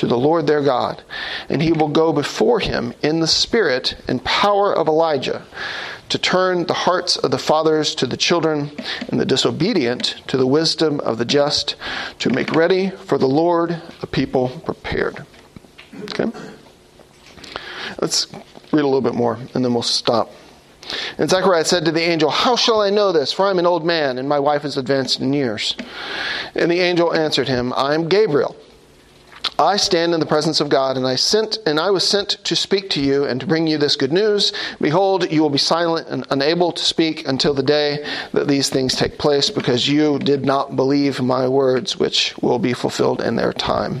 to 0.00 0.06
the 0.06 0.16
Lord 0.16 0.46
their 0.46 0.62
God. 0.62 1.02
And 1.50 1.60
he 1.60 1.72
will 1.72 1.88
go 1.88 2.10
before 2.10 2.58
him 2.58 2.94
in 3.02 3.20
the 3.20 3.26
spirit 3.26 3.96
and 4.08 4.24
power 4.24 4.74
of 4.74 4.88
Elijah 4.88 5.44
to 6.08 6.18
turn 6.18 6.64
the 6.64 6.72
hearts 6.72 7.18
of 7.18 7.30
the 7.30 7.38
fathers 7.38 7.94
to 7.96 8.06
the 8.06 8.16
children 8.16 8.70
and 9.10 9.20
the 9.20 9.26
disobedient 9.26 10.22
to 10.26 10.38
the 10.38 10.46
wisdom 10.46 11.00
of 11.00 11.18
the 11.18 11.26
just, 11.26 11.76
to 12.18 12.30
make 12.30 12.52
ready 12.52 12.88
for 12.88 13.18
the 13.18 13.28
Lord 13.28 13.82
a 14.00 14.06
people 14.06 14.48
prepared. 14.64 15.26
Okay? 16.04 16.32
Let's 18.00 18.26
read 18.72 18.80
a 18.80 18.88
little 18.88 19.02
bit 19.02 19.14
more 19.14 19.38
and 19.52 19.62
then 19.62 19.74
we'll 19.74 19.82
stop. 19.82 20.30
And 21.18 21.28
Zechariah 21.28 21.66
said 21.66 21.84
to 21.84 21.92
the 21.92 22.00
angel, 22.00 22.30
How 22.30 22.56
shall 22.56 22.80
I 22.80 22.88
know 22.88 23.12
this? 23.12 23.32
For 23.32 23.46
I'm 23.46 23.58
an 23.58 23.66
old 23.66 23.84
man 23.84 24.16
and 24.16 24.26
my 24.26 24.38
wife 24.38 24.64
is 24.64 24.78
advanced 24.78 25.20
in 25.20 25.34
years. 25.34 25.76
And 26.54 26.70
the 26.70 26.80
angel 26.80 27.14
answered 27.14 27.48
him, 27.48 27.74
I 27.76 27.92
am 27.92 28.08
Gabriel 28.08 28.56
I 29.60 29.76
stand 29.76 30.14
in 30.14 30.20
the 30.20 30.26
presence 30.26 30.62
of 30.62 30.70
God, 30.70 30.96
and 30.96 31.06
I 31.06 31.16
sent 31.16 31.58
and 31.66 31.78
I 31.78 31.90
was 31.90 32.08
sent 32.08 32.30
to 32.44 32.56
speak 32.56 32.88
to 32.90 33.00
you 33.02 33.24
and 33.24 33.38
to 33.40 33.46
bring 33.46 33.66
you 33.66 33.76
this 33.76 33.94
good 33.94 34.10
news. 34.10 34.54
Behold, 34.80 35.30
you 35.30 35.42
will 35.42 35.50
be 35.50 35.58
silent 35.58 36.08
and 36.08 36.26
unable 36.30 36.72
to 36.72 36.82
speak 36.82 37.28
until 37.28 37.52
the 37.52 37.62
day 37.62 38.02
that 38.32 38.48
these 38.48 38.70
things 38.70 38.94
take 38.94 39.18
place, 39.18 39.50
because 39.50 39.86
you 39.86 40.18
did 40.18 40.46
not 40.46 40.76
believe 40.76 41.20
my 41.20 41.46
words, 41.46 41.98
which 41.98 42.34
will 42.38 42.58
be 42.58 42.72
fulfilled 42.72 43.20
in 43.20 43.36
their 43.36 43.52
time. 43.52 44.00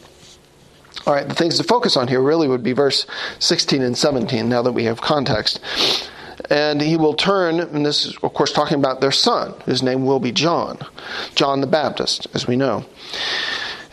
All 1.05 1.13
right, 1.13 1.27
the 1.27 1.35
things 1.35 1.57
to 1.57 1.63
focus 1.63 1.97
on 1.97 2.07
here 2.07 2.21
really 2.21 2.47
would 2.47 2.63
be 2.63 2.73
verse 2.73 3.07
16 3.39 3.81
and 3.81 3.97
17 3.97 4.47
now 4.47 4.61
that 4.61 4.73
we 4.73 4.83
have 4.83 5.01
context. 5.01 5.59
And 6.49 6.81
he 6.81 6.97
will 6.97 7.13
turn, 7.13 7.59
and 7.59 7.85
this 7.85 8.05
is, 8.05 8.17
of 8.17 8.33
course, 8.33 8.51
talking 8.51 8.77
about 8.77 9.01
their 9.01 9.11
son, 9.11 9.53
whose 9.65 9.83
name 9.83 10.05
will 10.05 10.19
be 10.19 10.31
John, 10.31 10.77
John 11.35 11.61
the 11.61 11.67
Baptist, 11.67 12.27
as 12.33 12.47
we 12.47 12.55
know. 12.55 12.85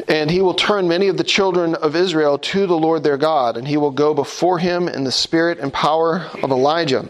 And 0.06 0.30
he 0.30 0.40
will 0.40 0.54
turn 0.54 0.88
many 0.88 1.08
of 1.08 1.16
the 1.16 1.24
children 1.24 1.74
of 1.74 1.96
Israel 1.96 2.38
to 2.38 2.66
the 2.66 2.78
Lord 2.78 3.02
their 3.02 3.16
God, 3.16 3.56
and 3.56 3.66
he 3.68 3.76
will 3.76 3.90
go 3.90 4.14
before 4.14 4.58
him 4.58 4.88
in 4.88 5.04
the 5.04 5.12
spirit 5.12 5.58
and 5.58 5.72
power 5.72 6.26
of 6.42 6.50
Elijah 6.50 7.08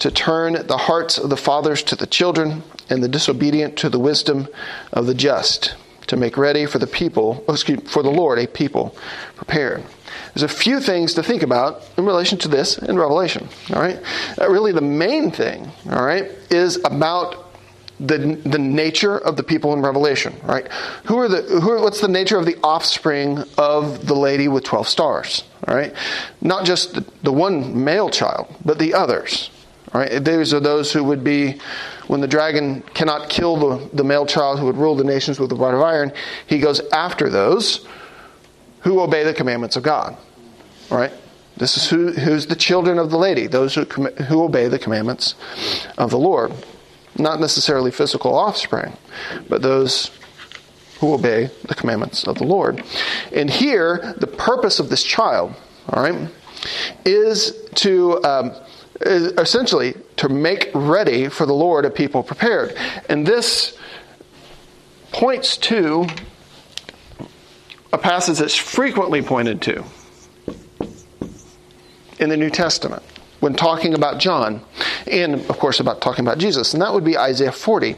to 0.00 0.10
turn 0.10 0.66
the 0.66 0.76
hearts 0.76 1.18
of 1.18 1.30
the 1.30 1.36
fathers 1.36 1.82
to 1.84 1.96
the 1.96 2.06
children 2.06 2.62
and 2.90 3.02
the 3.02 3.08
disobedient 3.08 3.76
to 3.78 3.88
the 3.88 3.98
wisdom 3.98 4.48
of 4.92 5.06
the 5.06 5.14
just 5.14 5.74
to 6.08 6.16
make 6.16 6.36
ready 6.36 6.66
for 6.66 6.78
the 6.78 6.86
people, 6.86 7.44
oh, 7.48 7.52
excuse, 7.52 7.80
for 7.90 8.02
the 8.02 8.10
Lord, 8.10 8.38
a 8.38 8.46
people 8.46 8.96
prepared. 9.36 9.82
There's 10.34 10.42
a 10.42 10.48
few 10.48 10.80
things 10.80 11.14
to 11.14 11.22
think 11.22 11.42
about 11.42 11.82
in 11.96 12.04
relation 12.04 12.38
to 12.38 12.48
this 12.48 12.78
in 12.78 12.98
Revelation. 12.98 13.48
All 13.72 13.80
right, 13.80 14.00
uh, 14.40 14.48
really 14.48 14.72
the 14.72 14.80
main 14.80 15.30
thing, 15.30 15.70
all 15.90 16.04
right, 16.04 16.30
is 16.50 16.76
about 16.84 17.46
the 18.00 18.18
the 18.44 18.58
nature 18.58 19.18
of 19.18 19.36
the 19.36 19.42
people 19.42 19.72
in 19.72 19.82
Revelation. 19.82 20.34
Right, 20.44 20.68
who 21.04 21.18
are 21.18 21.28
the 21.28 21.42
who? 21.42 21.70
Are, 21.70 21.80
what's 21.80 22.00
the 22.00 22.08
nature 22.08 22.38
of 22.38 22.46
the 22.46 22.56
offspring 22.62 23.42
of 23.56 24.06
the 24.06 24.14
lady 24.14 24.48
with 24.48 24.64
twelve 24.64 24.88
stars? 24.88 25.44
All 25.66 25.74
right, 25.74 25.94
not 26.40 26.64
just 26.64 26.94
the, 26.94 27.04
the 27.22 27.32
one 27.32 27.84
male 27.84 28.08
child, 28.08 28.54
but 28.64 28.78
the 28.78 28.94
others. 28.94 29.50
Right, 29.92 30.22
these 30.22 30.52
are 30.52 30.60
those 30.60 30.92
who 30.92 31.02
would 31.04 31.24
be 31.24 31.60
when 32.08 32.20
the 32.20 32.28
dragon 32.28 32.82
cannot 32.94 33.30
kill 33.30 33.56
the, 33.56 33.88
the 33.94 34.04
male 34.04 34.26
child 34.26 34.58
who 34.58 34.66
would 34.66 34.76
rule 34.76 34.94
the 34.94 35.04
nations 35.04 35.40
with 35.40 35.50
the 35.50 35.56
rod 35.56 35.74
of 35.74 35.80
iron, 35.80 36.12
he 36.46 36.58
goes 36.58 36.80
after 36.92 37.30
those 37.30 37.86
who 38.80 39.00
obey 39.00 39.24
the 39.24 39.34
commandments 39.34 39.76
of 39.76 39.82
God. 39.82 40.16
Right? 40.90 41.12
This 41.56 41.76
is 41.76 41.88
who, 41.88 42.12
who's 42.12 42.46
the 42.46 42.56
children 42.56 42.98
of 42.98 43.10
the 43.10 43.18
lady, 43.18 43.46
those 43.46 43.74
who, 43.74 43.84
who 43.84 44.44
obey 44.44 44.68
the 44.68 44.78
commandments 44.78 45.34
of 45.96 46.10
the 46.10 46.18
Lord. 46.18 46.52
Not 47.18 47.40
necessarily 47.40 47.90
physical 47.90 48.34
offspring, 48.34 48.96
but 49.48 49.62
those 49.62 50.10
who 51.00 51.14
obey 51.14 51.50
the 51.64 51.74
commandments 51.74 52.24
of 52.24 52.38
the 52.38 52.44
Lord. 52.44 52.84
And 53.32 53.50
here, 53.50 54.14
the 54.18 54.26
purpose 54.26 54.78
of 54.78 54.88
this 54.88 55.02
child, 55.02 55.54
all 55.88 56.02
right, 56.02 56.28
is 57.04 57.54
to 57.76 58.22
um, 58.24 58.52
essentially 59.00 59.94
to 60.16 60.28
make 60.28 60.70
ready 60.74 61.28
for 61.28 61.46
the 61.46 61.54
Lord 61.54 61.84
a 61.84 61.90
people 61.90 62.22
prepared. 62.22 62.76
And 63.08 63.26
this 63.26 63.76
points 65.12 65.56
to 65.56 66.06
a 67.92 67.98
passage 67.98 68.38
that's 68.38 68.56
frequently 68.56 69.22
pointed 69.22 69.62
to 69.62 69.84
in 72.18 72.28
the 72.28 72.36
New 72.36 72.50
Testament 72.50 73.02
when 73.40 73.54
talking 73.54 73.94
about 73.94 74.18
John, 74.18 74.60
and 75.06 75.34
of 75.34 75.58
course 75.58 75.78
about 75.80 76.00
talking 76.00 76.24
about 76.24 76.38
Jesus, 76.38 76.72
and 76.74 76.82
that 76.82 76.92
would 76.92 77.04
be 77.04 77.16
Isaiah 77.16 77.52
40. 77.52 77.96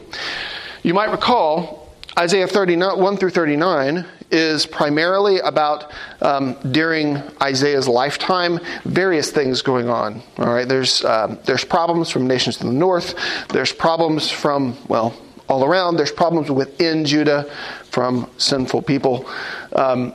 You 0.83 0.93
might 0.93 1.09
recall 1.09 1.89
Isaiah 2.17 2.47
39, 2.47 2.99
1 2.99 3.17
through 3.17 3.31
39 3.31 4.05
is 4.31 4.65
primarily 4.65 5.39
about 5.39 5.91
um, 6.21 6.55
during 6.71 7.17
Isaiah's 7.41 7.87
lifetime, 7.87 8.59
various 8.85 9.31
things 9.31 9.61
going 9.61 9.89
on. 9.89 10.21
All 10.37 10.53
right, 10.53 10.67
there's 10.67 11.03
um, 11.05 11.39
there's 11.45 11.63
problems 11.63 12.09
from 12.09 12.27
nations 12.27 12.57
to 12.57 12.65
the 12.65 12.73
north. 12.73 13.15
There's 13.49 13.71
problems 13.71 14.29
from 14.29 14.77
well 14.87 15.15
all 15.47 15.65
around. 15.65 15.97
There's 15.97 16.11
problems 16.11 16.49
within 16.49 17.03
Judah 17.03 17.43
from 17.89 18.29
sinful 18.37 18.83
people. 18.83 19.29
Um, 19.75 20.13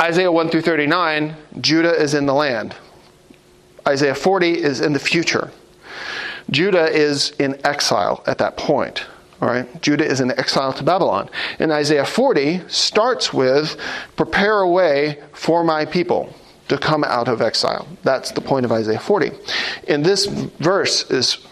Isaiah 0.00 0.30
1 0.30 0.50
through 0.50 0.62
39, 0.62 1.34
Judah 1.60 1.94
is 1.94 2.14
in 2.14 2.26
the 2.26 2.34
land. 2.34 2.74
Isaiah 3.86 4.14
40 4.14 4.62
is 4.62 4.80
in 4.80 4.92
the 4.92 4.98
future. 4.98 5.50
Judah 6.50 6.90
is 6.90 7.30
in 7.38 7.58
exile 7.64 8.22
at 8.26 8.38
that 8.38 8.56
point. 8.56 9.06
All 9.44 9.50
right, 9.50 9.82
Judah 9.82 10.06
is 10.06 10.22
in 10.22 10.30
exile 10.38 10.72
to 10.72 10.82
Babylon. 10.82 11.28
And 11.58 11.70
Isaiah 11.70 12.06
40 12.06 12.62
starts 12.66 13.30
with, 13.30 13.76
Prepare 14.16 14.60
a 14.60 14.70
way 14.70 15.18
for 15.34 15.62
my 15.62 15.84
people 15.84 16.34
to 16.68 16.78
come 16.78 17.04
out 17.04 17.28
of 17.28 17.42
exile. 17.42 17.86
That's 18.04 18.30
the 18.30 18.40
point 18.40 18.64
of 18.64 18.72
Isaiah 18.72 18.98
40. 18.98 19.32
In 19.86 20.02
this 20.02 20.24
verse 20.24 21.10
is 21.10 21.46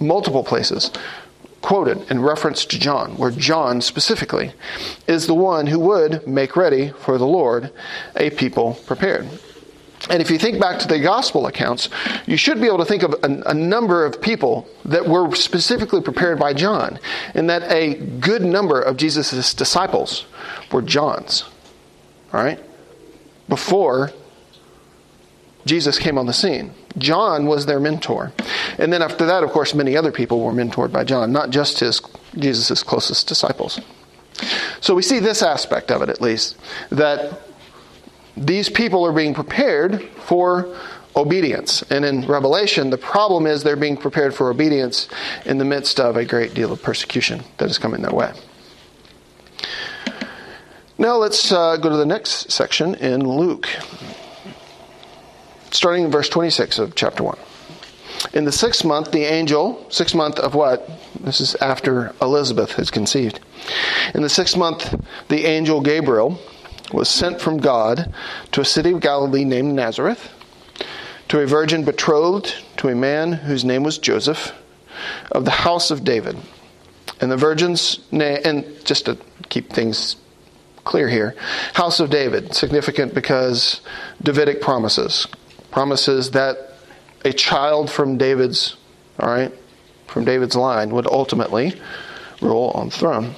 multiple 0.00 0.44
places 0.44 0.90
quoted 1.60 2.10
in 2.10 2.22
reference 2.22 2.64
to 2.64 2.78
John, 2.78 3.18
where 3.18 3.30
John 3.30 3.82
specifically 3.82 4.54
is 5.06 5.26
the 5.26 5.34
one 5.34 5.66
who 5.66 5.78
would 5.80 6.26
make 6.26 6.56
ready 6.56 6.88
for 6.88 7.18
the 7.18 7.26
Lord 7.26 7.70
a 8.16 8.30
people 8.30 8.78
prepared. 8.86 9.28
And 10.08 10.22
if 10.22 10.30
you 10.30 10.38
think 10.38 10.60
back 10.60 10.78
to 10.80 10.88
the 10.88 11.00
gospel 11.00 11.46
accounts, 11.46 11.88
you 12.26 12.36
should 12.36 12.60
be 12.60 12.66
able 12.66 12.78
to 12.78 12.84
think 12.84 13.02
of 13.02 13.14
a, 13.22 13.50
a, 13.50 13.54
number 13.54 14.04
of 14.04 14.20
people 14.20 14.68
that 14.84 15.08
were 15.08 15.34
specifically 15.34 16.00
prepared 16.00 16.38
by 16.38 16.52
John, 16.52 16.98
and 17.34 17.50
that 17.50 17.62
a 17.70 17.94
good 17.94 18.42
number 18.42 18.80
of 18.80 18.96
Jesus' 18.96 19.52
disciples 19.52 20.26
were 20.70 20.82
John's. 20.82 21.44
All 22.32 22.42
right? 22.42 22.60
Before 23.48 24.12
Jesus 25.66 25.98
came 25.98 26.16
on 26.16 26.26
the 26.26 26.32
scene. 26.32 26.72
John 26.96 27.46
was 27.46 27.66
their 27.66 27.80
mentor. 27.80 28.32
And 28.78 28.92
then 28.92 29.02
after 29.02 29.26
that, 29.26 29.42
of 29.42 29.50
course, 29.50 29.74
many 29.74 29.96
other 29.96 30.12
people 30.12 30.40
were 30.40 30.52
mentored 30.52 30.92
by 30.92 31.04
John, 31.04 31.32
not 31.32 31.50
just 31.50 31.80
his 31.80 32.00
Jesus' 32.38 32.82
closest 32.82 33.26
disciples. 33.26 33.80
So 34.80 34.94
we 34.94 35.02
see 35.02 35.18
this 35.18 35.42
aspect 35.42 35.90
of 35.90 36.02
it 36.02 36.08
at 36.08 36.20
least, 36.20 36.56
that 36.90 37.40
these 38.36 38.68
people 38.68 39.04
are 39.04 39.12
being 39.12 39.34
prepared 39.34 40.02
for 40.24 40.76
obedience. 41.16 41.82
And 41.90 42.04
in 42.04 42.26
Revelation, 42.26 42.90
the 42.90 42.98
problem 42.98 43.46
is 43.46 43.62
they're 43.62 43.76
being 43.76 43.96
prepared 43.96 44.34
for 44.34 44.50
obedience 44.50 45.08
in 45.46 45.58
the 45.58 45.64
midst 45.64 45.98
of 45.98 46.16
a 46.16 46.24
great 46.24 46.54
deal 46.54 46.72
of 46.72 46.82
persecution 46.82 47.42
that 47.56 47.70
is 47.70 47.78
coming 47.78 48.02
their 48.02 48.12
way. 48.12 48.32
Now 50.98 51.16
let's 51.16 51.52
uh, 51.52 51.76
go 51.76 51.90
to 51.90 51.96
the 51.96 52.06
next 52.06 52.50
section 52.50 52.94
in 52.94 53.26
Luke, 53.26 53.68
starting 55.70 56.04
in 56.04 56.10
verse 56.10 56.28
26 56.28 56.78
of 56.78 56.94
chapter 56.94 57.22
1. 57.22 57.38
In 58.32 58.44
the 58.44 58.52
sixth 58.52 58.84
month, 58.84 59.12
the 59.12 59.24
angel, 59.24 59.86
sixth 59.90 60.14
month 60.14 60.38
of 60.38 60.54
what? 60.54 60.88
This 61.20 61.40
is 61.40 61.54
after 61.56 62.14
Elizabeth 62.22 62.72
has 62.72 62.90
conceived. 62.90 63.40
In 64.14 64.22
the 64.22 64.28
sixth 64.28 64.56
month, 64.56 64.94
the 65.28 65.44
angel 65.44 65.80
Gabriel 65.80 66.40
was 66.92 67.08
sent 67.08 67.40
from 67.40 67.58
God 67.58 68.12
to 68.52 68.60
a 68.60 68.64
city 68.64 68.92
of 68.92 69.00
Galilee 69.00 69.44
named 69.44 69.74
Nazareth, 69.74 70.32
to 71.28 71.40
a 71.40 71.46
virgin 71.46 71.84
betrothed 71.84 72.54
to 72.78 72.88
a 72.88 72.94
man 72.94 73.32
whose 73.32 73.64
name 73.64 73.82
was 73.82 73.98
Joseph, 73.98 74.52
of 75.32 75.44
the 75.44 75.50
house 75.50 75.90
of 75.90 76.04
David. 76.04 76.36
And 77.20 77.30
the 77.30 77.36
virgin's 77.36 78.00
name, 78.12 78.38
and 78.44 78.84
just 78.84 79.06
to 79.06 79.18
keep 79.48 79.72
things 79.72 80.16
clear 80.84 81.08
here, 81.08 81.34
house 81.74 82.00
of 82.00 82.10
David, 82.10 82.54
significant 82.54 83.14
because 83.14 83.80
Davidic 84.22 84.60
promises. 84.60 85.26
Promises 85.70 86.30
that 86.30 86.74
a 87.24 87.32
child 87.32 87.90
from 87.90 88.16
David's, 88.16 88.76
all 89.18 89.28
right, 89.28 89.52
from 90.06 90.24
David's 90.24 90.54
line 90.54 90.90
would 90.90 91.06
ultimately 91.06 91.74
rule 92.40 92.70
on 92.74 92.88
the 92.88 92.96
throne. 92.96 93.34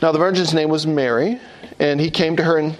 Now, 0.00 0.12
the 0.12 0.18
virgin's 0.18 0.54
name 0.54 0.68
was 0.68 0.86
Mary, 0.86 1.40
and 1.78 2.00
he 2.00 2.10
came 2.10 2.36
to 2.36 2.44
her 2.44 2.58
and, 2.58 2.78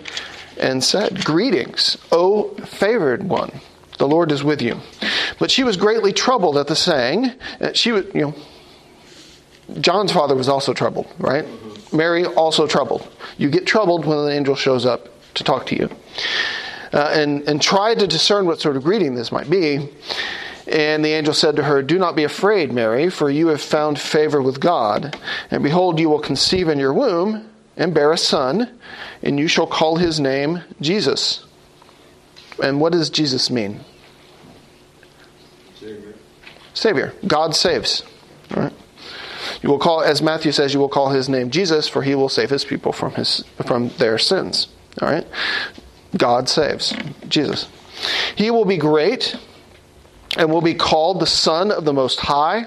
and 0.59 0.83
said, 0.83 1.25
Greetings, 1.25 1.97
O 2.13 2.55
favored 2.65 3.23
one, 3.23 3.61
the 3.99 4.09
Lord 4.09 4.33
is 4.33 4.45
with 4.45 4.63
you. 4.63 4.81
But 5.39 5.51
she 5.51 5.65
was 5.65 5.77
greatly 5.77 6.13
troubled 6.13 6.57
at 6.57 6.67
the 6.67 6.77
saying. 6.77 7.33
She 7.75 7.93
was, 7.93 8.07
you 8.15 8.21
know, 8.21 8.35
John's 9.81 10.13
father 10.13 10.35
was 10.35 10.49
also 10.49 10.73
troubled, 10.73 11.07
right? 11.19 11.45
Mary 11.93 12.25
also 12.25 12.67
troubled. 12.67 13.09
You 13.37 13.51
get 13.51 13.67
troubled 13.67 14.05
when 14.05 14.19
an 14.19 14.31
angel 14.31 14.55
shows 14.55 14.87
up 14.87 15.09
to 15.35 15.45
talk 15.45 15.67
to 15.67 15.77
you. 15.77 15.89
Uh, 16.93 17.11
and, 17.13 17.47
and 17.49 17.61
tried 17.61 17.99
to 17.99 18.07
discern 18.07 18.47
what 18.47 18.61
sort 18.61 18.77
of 18.77 18.83
greeting 18.83 19.15
this 19.15 19.31
might 19.31 19.51
be. 19.51 19.91
And 20.69 21.03
the 21.03 21.13
angel 21.13 21.33
said 21.33 21.57
to 21.57 21.63
her, 21.63 21.83
Do 21.83 21.99
not 21.99 22.15
be 22.15 22.25
afraid, 22.25 22.73
Mary, 22.73 23.09
for 23.09 23.31
you 23.31 23.49
have 23.49 23.61
found 23.61 23.99
favor 23.99 24.43
with 24.43 24.61
God. 24.61 25.17
And 25.51 25.63
behold, 25.63 25.99
you 25.99 26.11
will 26.11 26.21
conceive 26.21 26.69
in 26.69 26.79
your 26.79 26.93
womb 26.93 27.49
and 27.77 27.95
bear 27.95 28.13
a 28.13 28.19
son, 28.19 28.79
and 29.23 29.39
you 29.39 29.49
shall 29.49 29.67
call 29.67 29.97
his 29.97 30.21
name 30.21 30.63
Jesus. 30.81 31.45
And 32.63 32.81
what 32.81 32.93
does 32.93 33.09
Jesus 33.09 33.51
mean? 33.51 33.81
Savior. 35.77 36.15
Savior. 36.75 37.15
God 37.27 37.55
saves. 37.55 38.03
All 38.55 38.65
right. 38.65 38.73
You 39.63 39.71
will 39.71 39.79
call, 39.79 40.03
as 40.03 40.21
Matthew 40.21 40.53
says, 40.53 40.75
you 40.75 40.81
will 40.81 40.89
call 40.89 41.11
his 41.11 41.29
name 41.29 41.51
Jesus, 41.51 41.89
for 41.89 42.03
he 42.03 42.15
will 42.15 42.29
save 42.29 42.51
his 42.51 42.65
people 42.65 42.93
from 42.93 43.15
his 43.15 43.45
from 43.65 43.89
their 43.91 44.19
sins. 44.19 44.69
All 45.01 45.09
right. 45.09 45.27
God 46.17 46.49
saves. 46.49 46.95
Jesus. 47.29 47.69
He 48.37 48.51
will 48.51 48.65
be 48.65 48.77
great 48.77 49.37
and 50.37 50.51
will 50.51 50.61
be 50.61 50.75
called 50.75 51.21
the 51.21 51.27
Son 51.27 51.71
of 51.71 51.85
the 51.85 51.93
Most 51.93 52.21
High. 52.21 52.67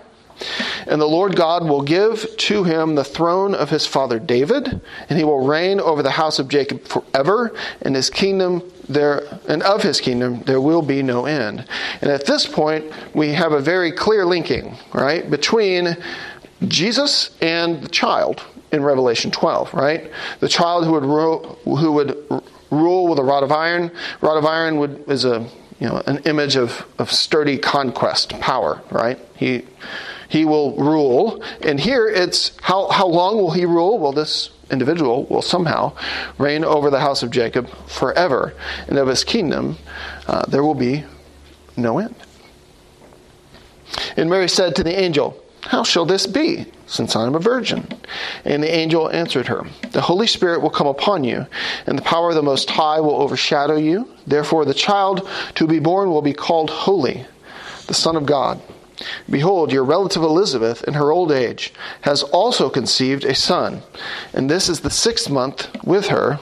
And 0.88 1.00
the 1.00 1.06
Lord 1.06 1.36
God 1.36 1.64
will 1.64 1.84
give 1.84 2.26
to 2.38 2.64
him 2.64 2.96
the 2.96 3.04
throne 3.04 3.54
of 3.54 3.70
his 3.70 3.86
father 3.86 4.18
David, 4.18 4.82
and 5.08 5.20
he 5.20 5.24
will 5.24 5.46
reign 5.46 5.80
over 5.80 6.02
the 6.02 6.12
house 6.12 6.40
of 6.40 6.48
Jacob 6.48 6.84
forever, 6.86 7.54
and 7.84 7.96
his 7.96 8.10
kingdom 8.10 8.64
there 8.90 9.24
and 9.48 9.62
of 9.64 9.84
his 9.84 10.02
kingdom 10.02 10.42
there 10.44 10.60
will 10.60 10.82
be 10.82 11.04
no 11.04 11.26
end. 11.26 11.66
And 12.02 12.10
at 12.10 12.26
this 12.26 12.48
point, 12.48 12.86
we 13.14 13.34
have 13.34 13.52
a 13.52 13.62
very 13.62 13.92
clear 13.92 14.26
linking, 14.26 14.78
right, 14.94 15.30
between 15.30 15.96
Jesus 16.68 17.36
and 17.42 17.84
the 17.84 17.90
child 17.90 18.44
in 18.72 18.84
Revelation 18.84 19.32
12, 19.32 19.74
right? 19.74 20.12
The 20.40 20.48
child 20.48 20.86
who 20.86 20.94
would 20.94 21.06
rule, 21.06 21.60
who 21.66 21.92
would 21.94 22.44
rule 22.72 23.08
with 23.08 23.20
a 23.20 23.24
rod 23.24 23.44
of 23.44 23.52
iron. 23.52 23.92
Rod 24.22 24.38
of 24.38 24.46
iron 24.46 24.78
would 24.78 25.04
is 25.08 25.26
a 25.26 25.48
you 25.82 25.88
know 25.88 26.02
an 26.06 26.20
image 26.20 26.56
of, 26.56 26.86
of 26.98 27.12
sturdy 27.12 27.58
conquest 27.58 28.40
power, 28.40 28.82
right? 28.92 29.20
He 29.36 29.66
he 30.32 30.46
will 30.46 30.78
rule. 30.78 31.44
And 31.62 31.78
here 31.78 32.08
it's 32.08 32.58
how, 32.62 32.90
how 32.90 33.06
long 33.06 33.36
will 33.36 33.52
he 33.52 33.66
rule? 33.66 34.00
Well, 34.00 34.14
this 34.14 34.50
individual 34.72 35.26
will 35.26 35.42
somehow 35.42 35.94
reign 36.38 36.64
over 36.64 36.90
the 36.90 37.02
house 37.02 37.22
of 37.22 37.32
Jacob 37.32 37.70
forever. 37.88 38.54
And 38.88 38.98
of 38.98 39.10
his 39.10 39.26
kingdom, 39.26 39.78
uh, 40.28 40.46
there 40.46 40.64
will 40.64 40.76
be 40.76 41.04
no 41.76 42.00
end. 42.00 42.16
And 44.16 44.30
Mary 44.30 44.48
said 44.48 44.78
to 44.78 44.86
the 44.86 44.98
angel, 44.98 45.41
How 45.68 45.84
shall 45.84 46.06
this 46.06 46.26
be, 46.26 46.66
since 46.88 47.16
I 47.16 47.26
am 47.26 47.36
a 47.36 47.40
virgin? 47.40 47.88
And 48.44 48.64
the 48.64 48.74
angel 48.74 49.10
answered 49.12 49.48
her, 49.48 49.66
The 49.92 50.02
Holy 50.02 50.28
Spirit 50.28 50.62
will 50.62 50.70
come 50.70 50.88
upon 50.88 51.24
you, 51.24 51.46
and 51.86 51.98
the 51.98 52.04
power 52.04 52.30
of 52.30 52.36
the 52.36 52.42
Most 52.42 52.70
High 52.70 53.00
will 53.00 53.22
overshadow 53.22 53.78
you. 53.78 54.08
Therefore, 54.26 54.66
the 54.66 54.74
child 54.74 55.28
to 55.56 55.68
be 55.68 55.80
born 55.80 56.10
will 56.10 56.22
be 56.22 56.34
called 56.34 56.70
Holy, 56.70 57.26
the 57.88 57.94
Son 57.94 58.16
of 58.16 58.26
God. 58.26 58.60
Behold, 59.30 59.72
your 59.72 59.84
relative 59.84 60.24
Elizabeth, 60.24 60.84
in 60.84 60.94
her 60.94 61.12
old 61.12 61.32
age, 61.32 61.74
has 62.02 62.24
also 62.24 62.70
conceived 62.70 63.24
a 63.24 63.34
son, 63.34 63.82
and 64.34 64.50
this 64.50 64.70
is 64.70 64.82
the 64.82 64.90
sixth 64.90 65.30
month 65.30 65.70
with 65.84 66.08
her, 66.08 66.40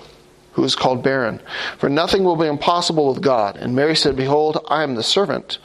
who 0.54 0.64
is 0.64 0.76
called 0.76 1.04
barren. 1.04 1.40
For 1.78 1.90
nothing 1.90 2.24
will 2.24 2.36
be 2.36 2.48
impossible 2.48 3.08
with 3.14 3.22
God. 3.22 3.56
And 3.56 3.76
Mary 3.76 3.96
said, 3.96 4.18
Behold, 4.18 4.58
I 4.68 4.84
am 4.84 4.96
the 4.96 5.04
servant 5.04 5.58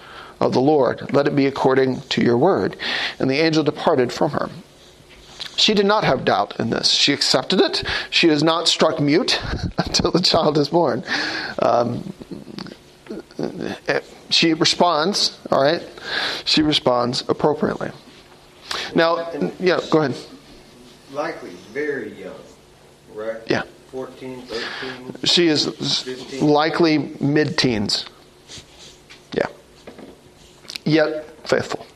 of 0.44 0.52
the 0.52 0.60
Lord. 0.60 1.12
Let 1.12 1.26
it 1.26 1.34
be 1.34 1.46
according 1.46 2.00
to 2.00 2.22
your 2.22 2.36
word. 2.36 2.76
And 3.18 3.30
the 3.30 3.38
angel 3.38 3.64
departed 3.64 4.12
from 4.12 4.32
her. 4.32 4.50
She 5.56 5.72
did 5.74 5.86
not 5.86 6.04
have 6.04 6.24
doubt 6.24 6.58
in 6.58 6.70
this. 6.70 6.90
She 6.90 7.12
accepted 7.12 7.60
it. 7.60 7.84
She 8.10 8.28
is 8.28 8.42
not 8.42 8.68
struck 8.68 9.00
mute 9.00 9.40
until 9.78 10.10
the 10.10 10.20
child 10.20 10.58
is 10.58 10.68
born. 10.68 11.04
Um, 11.60 12.12
she 14.30 14.54
responds, 14.54 15.38
all 15.50 15.62
right? 15.62 15.82
She 16.44 16.62
responds 16.62 17.24
appropriately. 17.28 17.90
Now, 18.94 19.30
yeah, 19.60 19.80
go 19.90 20.02
ahead. 20.02 20.16
Likely 21.12 21.50
very 21.72 22.12
young, 22.20 22.34
right? 23.14 23.38
Yeah. 23.48 23.62
14, 23.92 24.42
13. 24.42 25.14
She 25.22 25.46
is 25.46 25.66
15. 26.02 26.44
likely 26.48 26.98
mid 27.20 27.56
teens. 27.56 28.06
Yet 30.84 31.48
faithful, 31.48 31.86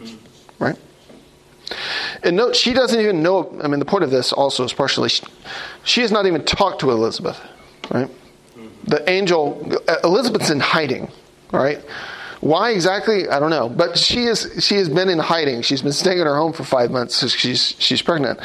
right? 0.59 0.77
And 2.23 2.37
note, 2.37 2.57
she 2.57 2.73
doesn't 2.73 2.99
even 2.99 3.23
know. 3.23 3.59
I 3.63 3.69
mean, 3.69 3.79
the 3.79 3.85
point 3.85 4.05
of 4.05 4.11
this 4.11 4.33
also 4.33 4.65
is 4.65 4.73
partially 4.73 5.09
she, 5.09 5.25
she 5.85 6.01
has 6.01 6.11
not 6.11 6.27
even 6.27 6.45
talked 6.45 6.81
to 6.81 6.91
Elizabeth, 6.91 7.41
right? 7.91 8.09
The 8.85 9.09
angel, 9.09 9.77
Elizabeth's 10.03 10.51
in 10.51 10.61
hiding, 10.61 11.11
right? 11.53 11.79
Why 12.41 12.71
exactly? 12.71 13.29
I 13.29 13.39
don't 13.39 13.51
know. 13.51 13.69
But 13.69 13.99
she 13.99 14.25
is 14.25 14.51
she 14.61 14.77
has 14.77 14.89
been 14.89 15.09
in 15.09 15.19
hiding. 15.19 15.63
She's 15.63 15.83
been 15.83 15.93
staying 15.93 16.19
in 16.19 16.27
her 16.27 16.37
home 16.37 16.53
for 16.53 16.65
five 16.65 16.91
months. 16.91 17.17
So 17.17 17.27
she's 17.27 17.75
she's 17.79 18.01
pregnant, 18.01 18.41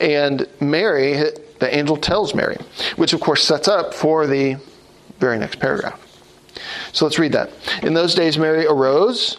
and 0.00 0.46
Mary, 0.60 1.14
the 1.58 1.68
angel 1.70 1.96
tells 1.96 2.34
Mary, 2.34 2.58
which 2.96 3.12
of 3.12 3.20
course 3.20 3.42
sets 3.42 3.68
up 3.68 3.94
for 3.94 4.26
the 4.26 4.56
very 5.18 5.38
next 5.38 5.58
paragraph. 5.60 5.98
So 6.92 7.06
let's 7.06 7.18
read 7.18 7.32
that. 7.32 7.50
In 7.82 7.94
those 7.94 8.14
days, 8.14 8.36
Mary 8.36 8.66
arose 8.66 9.38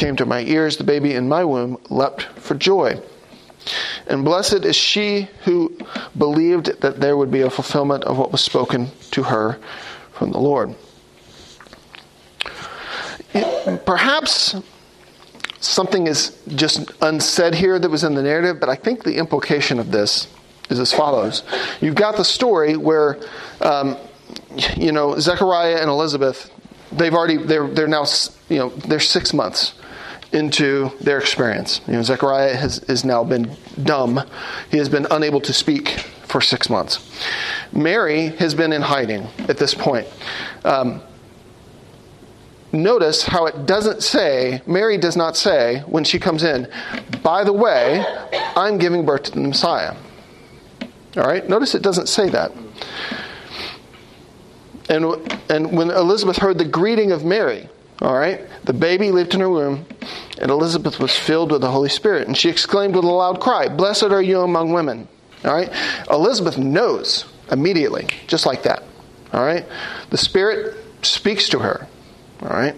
came 0.00 0.16
to 0.16 0.24
my 0.24 0.40
ears, 0.40 0.78
the 0.78 0.84
baby 0.84 1.14
in 1.14 1.28
my 1.28 1.44
womb 1.44 1.78
leapt 1.90 2.22
for 2.22 2.54
joy. 2.54 2.98
And 4.06 4.24
blessed 4.24 4.64
is 4.64 4.74
she 4.74 5.28
who 5.44 5.76
believed 6.16 6.80
that 6.80 7.00
there 7.00 7.18
would 7.18 7.30
be 7.30 7.42
a 7.42 7.50
fulfillment 7.50 8.04
of 8.04 8.16
what 8.16 8.32
was 8.32 8.40
spoken 8.40 8.88
to 9.10 9.24
her 9.24 9.58
from 10.12 10.32
the 10.32 10.38
Lord. 10.38 10.74
Perhaps 13.84 14.56
something 15.60 16.06
is 16.06 16.42
just 16.48 16.90
unsaid 17.02 17.54
here 17.54 17.78
that 17.78 17.90
was 17.90 18.02
in 18.02 18.14
the 18.14 18.22
narrative, 18.22 18.58
but 18.58 18.70
I 18.70 18.76
think 18.76 19.04
the 19.04 19.18
implication 19.18 19.78
of 19.78 19.92
this 19.92 20.28
is 20.70 20.80
as 20.80 20.94
follows. 20.94 21.42
You've 21.82 21.94
got 21.94 22.16
the 22.16 22.24
story 22.24 22.74
where, 22.74 23.20
um, 23.60 23.98
you 24.78 24.92
know, 24.92 25.18
Zechariah 25.18 25.76
and 25.76 25.90
Elizabeth, 25.90 26.50
they've 26.90 27.12
already, 27.12 27.36
they're, 27.36 27.68
they're 27.68 27.86
now, 27.86 28.06
you 28.48 28.56
know, 28.56 28.70
they're 28.70 28.98
six 28.98 29.34
months 29.34 29.74
into 30.32 30.90
their 31.00 31.18
experience. 31.18 31.80
You 31.86 31.94
know, 31.94 32.02
Zechariah 32.02 32.56
has, 32.56 32.78
has 32.88 33.04
now 33.04 33.24
been 33.24 33.56
dumb. 33.82 34.20
He 34.70 34.78
has 34.78 34.88
been 34.88 35.06
unable 35.10 35.40
to 35.40 35.52
speak 35.52 36.00
for 36.26 36.40
six 36.40 36.70
months. 36.70 37.10
Mary 37.72 38.28
has 38.36 38.54
been 38.54 38.72
in 38.72 38.82
hiding 38.82 39.26
at 39.48 39.58
this 39.58 39.74
point. 39.74 40.06
Um, 40.64 41.02
notice 42.72 43.24
how 43.24 43.46
it 43.46 43.66
doesn't 43.66 44.02
say, 44.02 44.62
Mary 44.66 44.96
does 44.96 45.16
not 45.16 45.36
say 45.36 45.80
when 45.86 46.04
she 46.04 46.18
comes 46.20 46.44
in, 46.44 46.68
by 47.22 47.42
the 47.42 47.52
way, 47.52 48.04
I'm 48.56 48.78
giving 48.78 49.04
birth 49.04 49.24
to 49.24 49.30
the 49.32 49.40
Messiah. 49.40 49.96
All 51.16 51.24
right? 51.24 51.48
Notice 51.48 51.74
it 51.74 51.82
doesn't 51.82 52.08
say 52.08 52.28
that. 52.30 52.52
And, 54.88 55.04
and 55.50 55.76
when 55.76 55.90
Elizabeth 55.90 56.36
heard 56.36 56.58
the 56.58 56.64
greeting 56.64 57.10
of 57.10 57.24
Mary, 57.24 57.68
all 58.00 58.16
right, 58.16 58.40
the 58.64 58.72
baby 58.72 59.10
lived 59.10 59.34
in 59.34 59.40
her 59.40 59.50
womb, 59.50 59.84
and 60.40 60.50
Elizabeth 60.50 60.98
was 60.98 61.14
filled 61.14 61.52
with 61.52 61.60
the 61.60 61.70
Holy 61.70 61.90
Spirit. 61.90 62.26
And 62.26 62.36
she 62.36 62.48
exclaimed 62.48 62.94
with 62.94 63.04
a 63.04 63.08
loud 63.08 63.40
cry, 63.40 63.68
Blessed 63.68 64.04
are 64.04 64.22
you 64.22 64.40
among 64.40 64.72
women. 64.72 65.06
All 65.44 65.52
right? 65.52 65.70
Elizabeth 66.10 66.56
knows 66.56 67.26
immediately, 67.52 68.08
just 68.26 68.46
like 68.46 68.62
that. 68.62 68.82
All 69.34 69.44
right? 69.44 69.66
The 70.08 70.16
Spirit 70.16 70.76
speaks 71.02 71.48
to 71.50 71.58
her. 71.58 71.86
All 72.42 72.48
right? 72.48 72.74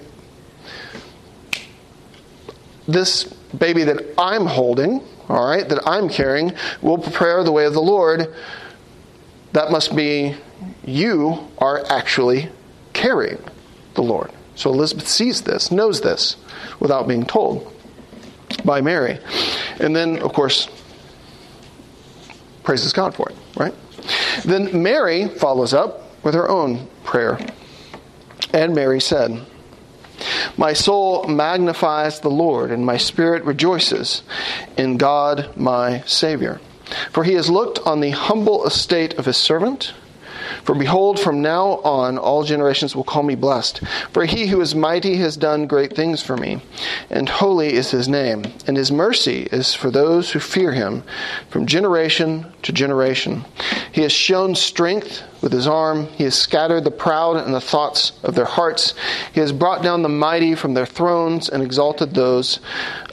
This 2.88 3.24
baby 3.56 3.85
that 3.85 4.14
I'm 4.18 4.46
holding, 4.46 5.04
all 5.28 5.46
right, 5.46 5.68
that 5.68 5.87
I'm 5.87 6.08
carrying, 6.08 6.52
will 6.80 6.98
prepare 6.98 7.44
the 7.44 7.52
way 7.52 7.64
of 7.64 7.74
the 7.74 7.82
Lord. 7.82 8.35
That 9.52 9.70
must 9.70 9.94
be 9.94 10.35
you 10.85 11.48
are 11.58 11.85
actually 11.90 12.48
carrying 12.92 13.38
the 13.94 14.02
Lord. 14.02 14.32
So 14.55 14.71
Elizabeth 14.71 15.09
sees 15.09 15.43
this, 15.43 15.71
knows 15.71 16.01
this, 16.01 16.37
without 16.79 17.09
being 17.09 17.25
told 17.25 17.73
by 18.65 18.81
Mary. 18.81 19.19
And 19.81 19.95
then, 19.97 20.19
of 20.19 20.33
course, 20.33 20.69
praises 22.62 22.93
God 22.93 23.15
for 23.15 23.29
it, 23.29 23.37
right? 23.57 23.75
Then 24.45 24.83
Mary 24.83 25.29
follows 25.29 25.73
up 25.75 26.03
with 26.25 26.35
her 26.35 26.49
own 26.49 26.88
prayer. 27.05 27.38
And 28.53 28.75
Mary 28.75 29.01
said, 29.01 29.45
My 30.57 30.73
soul 30.73 31.25
magnifies 31.25 32.21
the 32.21 32.31
Lord, 32.31 32.71
and 32.71 32.85
my 32.85 32.97
spirit 32.97 33.45
rejoices 33.45 34.23
in 34.77 34.99
God 34.99 35.57
my 35.57 36.03
Savior. 36.03 36.61
For 37.11 37.25
he 37.25 37.35
has 37.35 37.49
looked 37.49 37.79
on 37.81 38.01
the 38.01 38.11
humble 38.11 38.67
estate 38.67 39.15
of 39.15 39.25
his 39.25 39.37
servant. 39.37 39.95
For 40.65 40.75
behold, 40.75 41.19
from 41.19 41.43
now 41.43 41.81
on 41.85 42.19
all 42.19 42.45
generations 42.45 42.95
will 42.95 43.05
call 43.05 43.23
me 43.23 43.35
blessed. 43.35 43.81
For 44.12 44.25
he 44.25 44.47
who 44.47 44.61
is 44.61 44.75
mighty 44.75 45.17
has 45.17 45.37
done 45.37 45.67
great 45.67 45.95
things 45.95 46.23
for 46.23 46.37
me, 46.37 46.62
and 47.11 47.29
holy 47.29 47.75
is 47.75 47.91
his 47.91 48.09
name, 48.09 48.45
and 48.67 48.77
his 48.77 48.93
mercy 48.93 49.49
is 49.53 49.75
for 49.75 49.91
those 49.91 50.31
who 50.31 50.38
fear 50.38 50.73
him 50.73 51.03
from 51.49 51.67
generation 51.67 52.47
to 52.62 52.73
generation. 52.73 53.45
He 53.93 54.03
has 54.03 54.12
shown 54.12 54.55
strength 54.55 55.23
with 55.42 55.52
his 55.52 55.66
arm, 55.66 56.07
he 56.07 56.24
has 56.24 56.37
scattered 56.37 56.85
the 56.85 56.90
proud 56.90 57.44
in 57.44 57.52
the 57.52 57.61
thoughts 57.61 58.12
of 58.22 58.35
their 58.35 58.44
hearts. 58.44 58.94
He 59.35 59.40
has 59.40 59.52
brought 59.52 59.83
down 59.83 60.02
the 60.02 60.09
mighty 60.09 60.55
from 60.55 60.74
their 60.74 60.87
thrones 60.87 61.48
and 61.48 61.62
exalted 61.62 62.14
those 62.14 62.61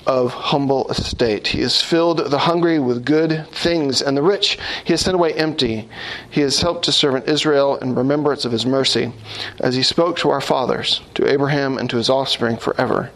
of 0.05 0.31
humble 0.31 0.89
estate. 0.89 1.47
He 1.47 1.61
has 1.61 1.81
filled 1.81 2.19
the 2.19 2.37
hungry 2.37 2.79
with 2.79 3.05
good 3.05 3.47
things, 3.51 4.01
and 4.01 4.15
the 4.15 4.21
rich 4.21 4.57
he 4.83 4.93
has 4.93 5.01
sent 5.01 5.15
away 5.15 5.33
empty. 5.33 5.89
He 6.29 6.41
has 6.41 6.61
helped 6.61 6.85
his 6.85 6.95
servant 6.95 7.27
Israel 7.27 7.77
in 7.77 7.95
remembrance 7.95 8.45
of 8.45 8.51
his 8.51 8.65
mercy, 8.65 9.11
as 9.59 9.75
he 9.75 9.83
spoke 9.83 10.17
to 10.17 10.29
our 10.29 10.41
fathers, 10.41 11.01
to 11.15 11.27
Abraham, 11.27 11.77
and 11.77 11.89
to 11.89 11.97
his 11.97 12.09
offspring 12.09 12.57
forever. 12.57 13.11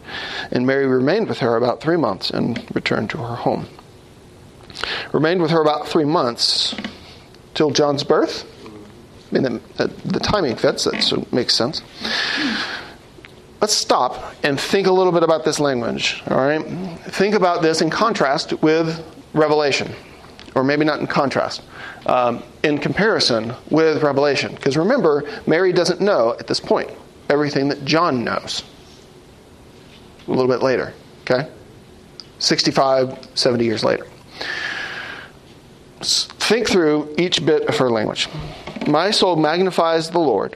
And 0.52 0.65
Mary 0.65 0.88
remained 0.88 1.30
with 1.30 1.39
her 1.39 1.56
about 1.56 1.82
three 1.82 1.97
months 1.97 2.30
and 2.30 2.63
returned 2.76 3.10
to 3.12 3.17
her 3.19 3.36
home. 3.36 3.67
Remained 5.12 5.41
with 5.41 5.52
her 5.52 5.62
about 5.62 5.88
three 5.88 6.06
months 6.06 6.76
till 7.54 7.69
John's 7.69 8.04
birth. 8.04 8.45
I 9.34 9.39
mean, 9.39 9.62
the, 9.78 9.88
the 10.06 10.19
timing 10.19 10.56
fits, 10.56 10.84
that 10.84 11.34
makes 11.34 11.56
sense. 11.56 11.82
Let's 13.62 13.74
stop 13.74 14.36
and 14.43 14.60
think 14.60 14.88
a 14.88 14.91
little 14.91 15.12
bit 15.12 15.24
about 15.24 15.43
this 15.43 15.60
language, 15.60 16.22
all 16.30 16.38
right? 16.38 16.62
Think 17.13 17.34
about 17.34 17.62
this 17.62 17.82
in 17.82 17.89
contrast 17.89 18.54
with 18.62 19.04
Revelation, 19.34 19.91
or 20.54 20.63
maybe 20.63 20.86
not 20.86 21.00
in 21.00 21.08
contrast, 21.08 21.63
um, 22.06 22.43
in 22.62 22.78
comparison 22.78 23.54
with 23.72 24.04
Revelation. 24.04 24.54
Because 24.54 24.78
remember, 24.78 25.24
Mary 25.48 25.74
doesn't 25.74 26.00
know 26.00 26.36
at 26.39 26.46
this 26.46 26.60
point 26.60 26.91
everything 27.30 27.69
that 27.69 27.84
John 27.86 28.24
knows 28.24 28.63
a 30.28 30.32
little 30.32 30.48
bit 30.48 30.62
later, 30.62 30.93
okay? 31.22 31.50
65, 32.38 33.30
70 33.34 33.65
years 33.65 33.84
later. 33.84 34.06
Think 36.02 36.67
through 36.67 37.15
each 37.17 37.43
bit 37.43 37.63
of 37.67 37.78
her 37.78 37.89
language. 37.89 38.28
My 38.88 39.12
soul 39.12 39.36
magnifies 39.36 40.10
the 40.10 40.19
Lord. 40.19 40.56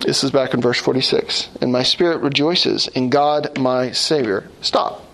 This 0.00 0.24
is 0.24 0.30
back 0.30 0.54
in 0.54 0.60
verse 0.60 0.80
46. 0.80 1.50
And 1.60 1.72
my 1.72 1.82
spirit 1.82 2.18
rejoices 2.18 2.88
in 2.88 3.10
God 3.10 3.58
my 3.58 3.92
Savior. 3.92 4.48
Stop. 4.62 5.04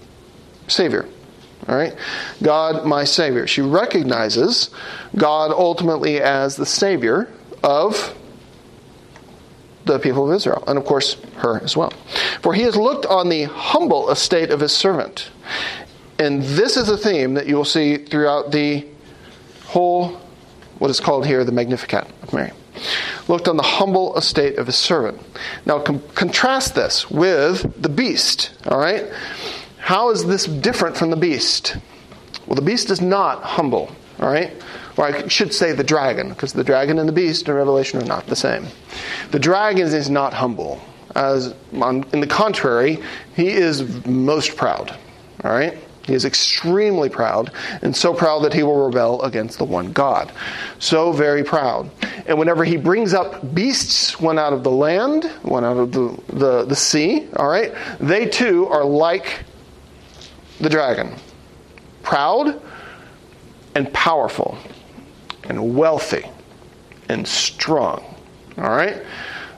Savior. 0.68 1.08
All 1.68 1.76
right? 1.76 1.94
God 2.42 2.86
my 2.86 3.04
Savior. 3.04 3.46
She 3.46 3.60
recognizes 3.60 4.70
God 5.16 5.50
ultimately 5.50 6.20
as 6.20 6.56
the 6.56 6.66
Savior 6.66 7.28
of 7.62 8.14
the 9.84 9.98
people 9.98 10.28
of 10.28 10.34
Israel, 10.34 10.64
and 10.66 10.78
of 10.78 10.84
course, 10.84 11.14
her 11.36 11.62
as 11.62 11.76
well. 11.76 11.92
For 12.42 12.52
he 12.54 12.62
has 12.62 12.76
looked 12.76 13.06
on 13.06 13.28
the 13.28 13.44
humble 13.44 14.10
estate 14.10 14.50
of 14.50 14.60
his 14.60 14.72
servant. 14.72 15.30
And 16.18 16.42
this 16.42 16.76
is 16.76 16.88
a 16.88 16.96
theme 16.96 17.34
that 17.34 17.46
you 17.46 17.56
will 17.56 17.64
see 17.64 17.96
throughout 17.96 18.50
the 18.50 18.86
whole 19.66 20.20
what 20.78 20.90
is 20.90 21.00
called 21.00 21.26
here 21.26 21.44
the 21.44 21.52
Magnificat 21.52 22.06
of 22.22 22.32
Mary. 22.32 22.52
Looked 23.28 23.48
on 23.48 23.56
the 23.56 23.62
humble 23.62 24.16
estate 24.16 24.58
of 24.58 24.66
his 24.66 24.76
servant. 24.76 25.20
Now, 25.64 25.78
com- 25.78 26.02
contrast 26.14 26.74
this 26.74 27.10
with 27.10 27.80
the 27.80 27.88
beast, 27.88 28.52
all 28.66 28.78
right? 28.78 29.10
How 29.78 30.10
is 30.10 30.26
this 30.26 30.44
different 30.44 30.96
from 30.96 31.10
the 31.10 31.16
beast? 31.16 31.76
Well, 32.46 32.56
the 32.56 32.62
beast 32.62 32.90
is 32.90 33.00
not 33.00 33.42
humble, 33.42 33.90
all 34.20 34.28
right? 34.28 34.52
Or 34.96 35.06
I 35.06 35.28
should 35.28 35.54
say 35.54 35.72
the 35.72 35.84
dragon, 35.84 36.30
because 36.30 36.52
the 36.52 36.64
dragon 36.64 36.98
and 36.98 37.08
the 37.08 37.12
beast 37.12 37.48
in 37.48 37.54
Revelation 37.54 38.00
are 38.00 38.06
not 38.06 38.26
the 38.26 38.36
same. 38.36 38.66
The 39.30 39.38
dragon 39.38 39.86
is 39.86 40.10
not 40.10 40.34
humble. 40.34 40.80
As 41.14 41.54
on, 41.72 42.04
in 42.12 42.20
the 42.20 42.26
contrary, 42.26 43.02
he 43.34 43.48
is 43.48 44.04
most 44.06 44.56
proud, 44.56 44.94
all 45.42 45.50
right? 45.50 45.78
He 46.06 46.14
is 46.14 46.24
extremely 46.24 47.08
proud, 47.08 47.50
and 47.82 47.94
so 47.94 48.14
proud 48.14 48.44
that 48.44 48.54
he 48.54 48.62
will 48.62 48.86
rebel 48.86 49.20
against 49.22 49.58
the 49.58 49.64
one 49.64 49.92
God. 49.92 50.32
So 50.78 51.12
very 51.12 51.42
proud. 51.42 51.90
And 52.26 52.38
whenever 52.38 52.64
he 52.64 52.76
brings 52.76 53.12
up 53.12 53.54
beasts, 53.54 54.20
one 54.20 54.38
out 54.38 54.52
of 54.52 54.62
the 54.62 54.70
land, 54.70 55.24
one 55.42 55.64
out 55.64 55.76
of 55.76 55.92
the, 55.92 56.22
the, 56.28 56.64
the 56.64 56.76
sea, 56.76 57.28
all 57.36 57.48
right, 57.48 57.74
they 57.98 58.26
too 58.26 58.66
are 58.68 58.84
like 58.84 59.40
the 60.60 60.70
dragon 60.70 61.14
proud 62.06 62.62
and 63.74 63.92
powerful 63.92 64.56
and 65.48 65.76
wealthy 65.76 66.24
and 67.08 67.26
strong. 67.26 68.14
All 68.56 68.70
right? 68.70 69.02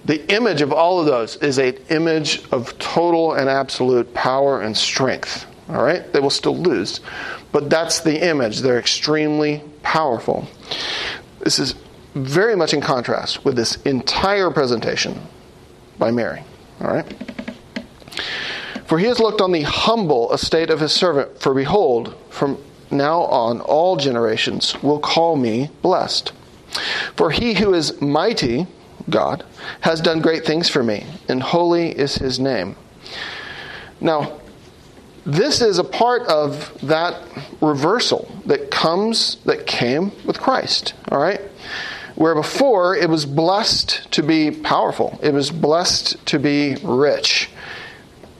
The 0.07 0.27
image 0.35 0.63
of 0.63 0.73
all 0.73 0.99
of 0.99 1.05
those 1.05 1.37
is 1.37 1.59
an 1.59 1.77
image 1.91 2.43
of 2.51 2.77
total 2.79 3.35
and 3.35 3.51
absolute 3.51 4.13
power 4.15 4.63
and 4.63 4.75
strength. 4.75 5.45
All 5.68 5.83
right? 5.83 6.12
They 6.12 6.20
will 6.20 6.31
still 6.31 6.57
lose. 6.57 7.00
But 7.52 7.70
that's 7.70 8.00
the 8.00 8.26
image. 8.26 8.61
They're 8.61 8.78
extremely 8.78 9.62
powerful. 9.83 10.48
This 11.40 11.59
is 11.59 11.74
very 12.14 12.57
much 12.57 12.74
in 12.74 12.81
contrast 12.81 13.44
with 13.44 13.57
this 13.57 13.76
entire 13.83 14.50
presentation 14.50 15.20
by 15.98 16.11
Mary. 16.11 16.42
All 16.81 16.88
right? 16.88 17.07
For 18.87 18.98
he 18.98 19.07
has 19.07 19.20
looked 19.20 19.40
on 19.40 19.52
the 19.52 19.62
humble 19.62 20.33
estate 20.33 20.70
of 20.70 20.81
his 20.81 20.92
servant, 20.92 21.38
for 21.40 21.52
behold, 21.52 22.14
from 22.31 22.59
now 22.90 23.20
on 23.20 23.61
all 23.61 23.96
generations 23.96 24.81
will 24.83 24.98
call 24.98 25.37
me 25.37 25.70
blessed. 25.83 26.33
For 27.14 27.31
he 27.31 27.54
who 27.54 27.74
is 27.74 28.00
mighty, 28.00 28.66
God, 29.11 29.44
has 29.83 30.00
done 30.00 30.20
great 30.20 30.46
things 30.46 30.68
for 30.70 30.83
me, 30.83 31.04
and 31.28 31.42
holy 31.42 31.90
is 31.90 32.14
his 32.14 32.40
name. 32.40 32.76
Now, 34.00 34.40
this 35.29 35.61
is 35.61 35.79
a 35.79 35.85
part 35.85 36.23
of 36.23 36.81
that 36.81 37.23
reversal 37.61 38.27
that 38.47 38.71
comes 38.71 39.37
that 39.45 39.67
came 39.67 40.11
with 40.25 40.41
Christ, 40.41 40.95
all 41.11 41.21
right? 41.21 41.43
Where 42.14 42.35
before 42.35 42.97
it 42.97 43.11
was 43.11 43.27
blessed 43.27 44.11
to 44.12 44.23
be 44.23 44.51
powerful, 44.51 45.21
it 45.23 45.35
was 45.35 45.51
blessed 45.51 46.25
to 46.29 46.38
be 46.38 46.77
rich. 46.83 47.51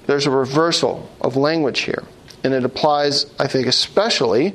There's 0.07 0.24
a 0.24 0.31
reversal 0.31 1.11
of 1.20 1.37
language 1.37 1.81
here. 1.81 2.05
And 2.42 2.55
it 2.55 2.64
applies, 2.64 3.27
I 3.38 3.48
think, 3.48 3.66
especially 3.66 4.55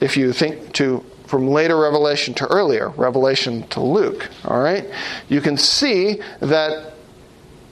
if 0.00 0.16
you 0.16 0.32
think 0.32 0.74
to 0.74 1.04
from 1.26 1.48
later 1.48 1.76
Revelation 1.76 2.34
to 2.34 2.46
earlier, 2.46 2.90
Revelation 2.90 3.66
to 3.70 3.80
Luke, 3.80 4.30
all 4.44 4.62
right? 4.62 4.88
You 5.28 5.40
can 5.40 5.56
see 5.56 6.20
that 6.38 6.94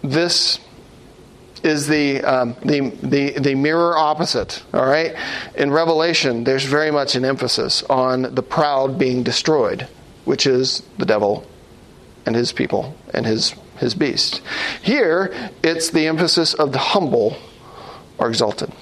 this 0.03 0.59
is 1.65 1.87
the, 1.87 2.21
um, 2.23 2.55
the, 2.63 2.91
the, 3.03 3.39
the 3.39 3.55
mirror 3.55 3.97
opposite. 3.97 4.63
All 4.73 4.87
right? 4.87 5.17
In 5.57 5.71
Revelation, 5.71 6.45
there's 6.45 6.65
very 6.65 6.91
much 6.91 7.15
an 7.17 7.25
emphasis 7.25 7.83
on 7.85 8.35
the 8.35 8.43
proud 8.43 8.99
being 8.99 9.23
destroyed, 9.23 9.89
which 10.25 10.47
is 10.47 10.83
the 10.99 11.07
devil 11.07 11.47
and 12.27 12.37
his 12.37 12.53
people 12.53 12.95
and 13.13 13.25
his, 13.25 13.55
his 13.79 13.95
beast. 13.95 14.43
Here, 14.83 15.51
it's 15.63 15.91
the 15.91 16.07
emphasis 16.07 16.55
of 16.55 16.73
the 16.73 16.79
humble 16.79 17.37
are 18.19 18.29
exalted. 18.29 18.73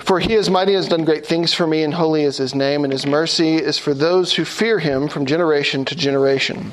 For 0.00 0.20
he 0.20 0.34
is 0.34 0.50
mighty, 0.50 0.74
has 0.74 0.88
done 0.88 1.04
great 1.04 1.26
things 1.26 1.54
for 1.54 1.66
me, 1.66 1.82
and 1.82 1.94
holy 1.94 2.24
is 2.24 2.36
his 2.36 2.54
name, 2.54 2.84
and 2.84 2.92
his 2.92 3.06
mercy 3.06 3.54
is 3.56 3.78
for 3.78 3.94
those 3.94 4.34
who 4.34 4.44
fear 4.44 4.78
him 4.78 5.08
from 5.08 5.26
generation 5.26 5.84
to 5.86 5.94
generation. 5.94 6.72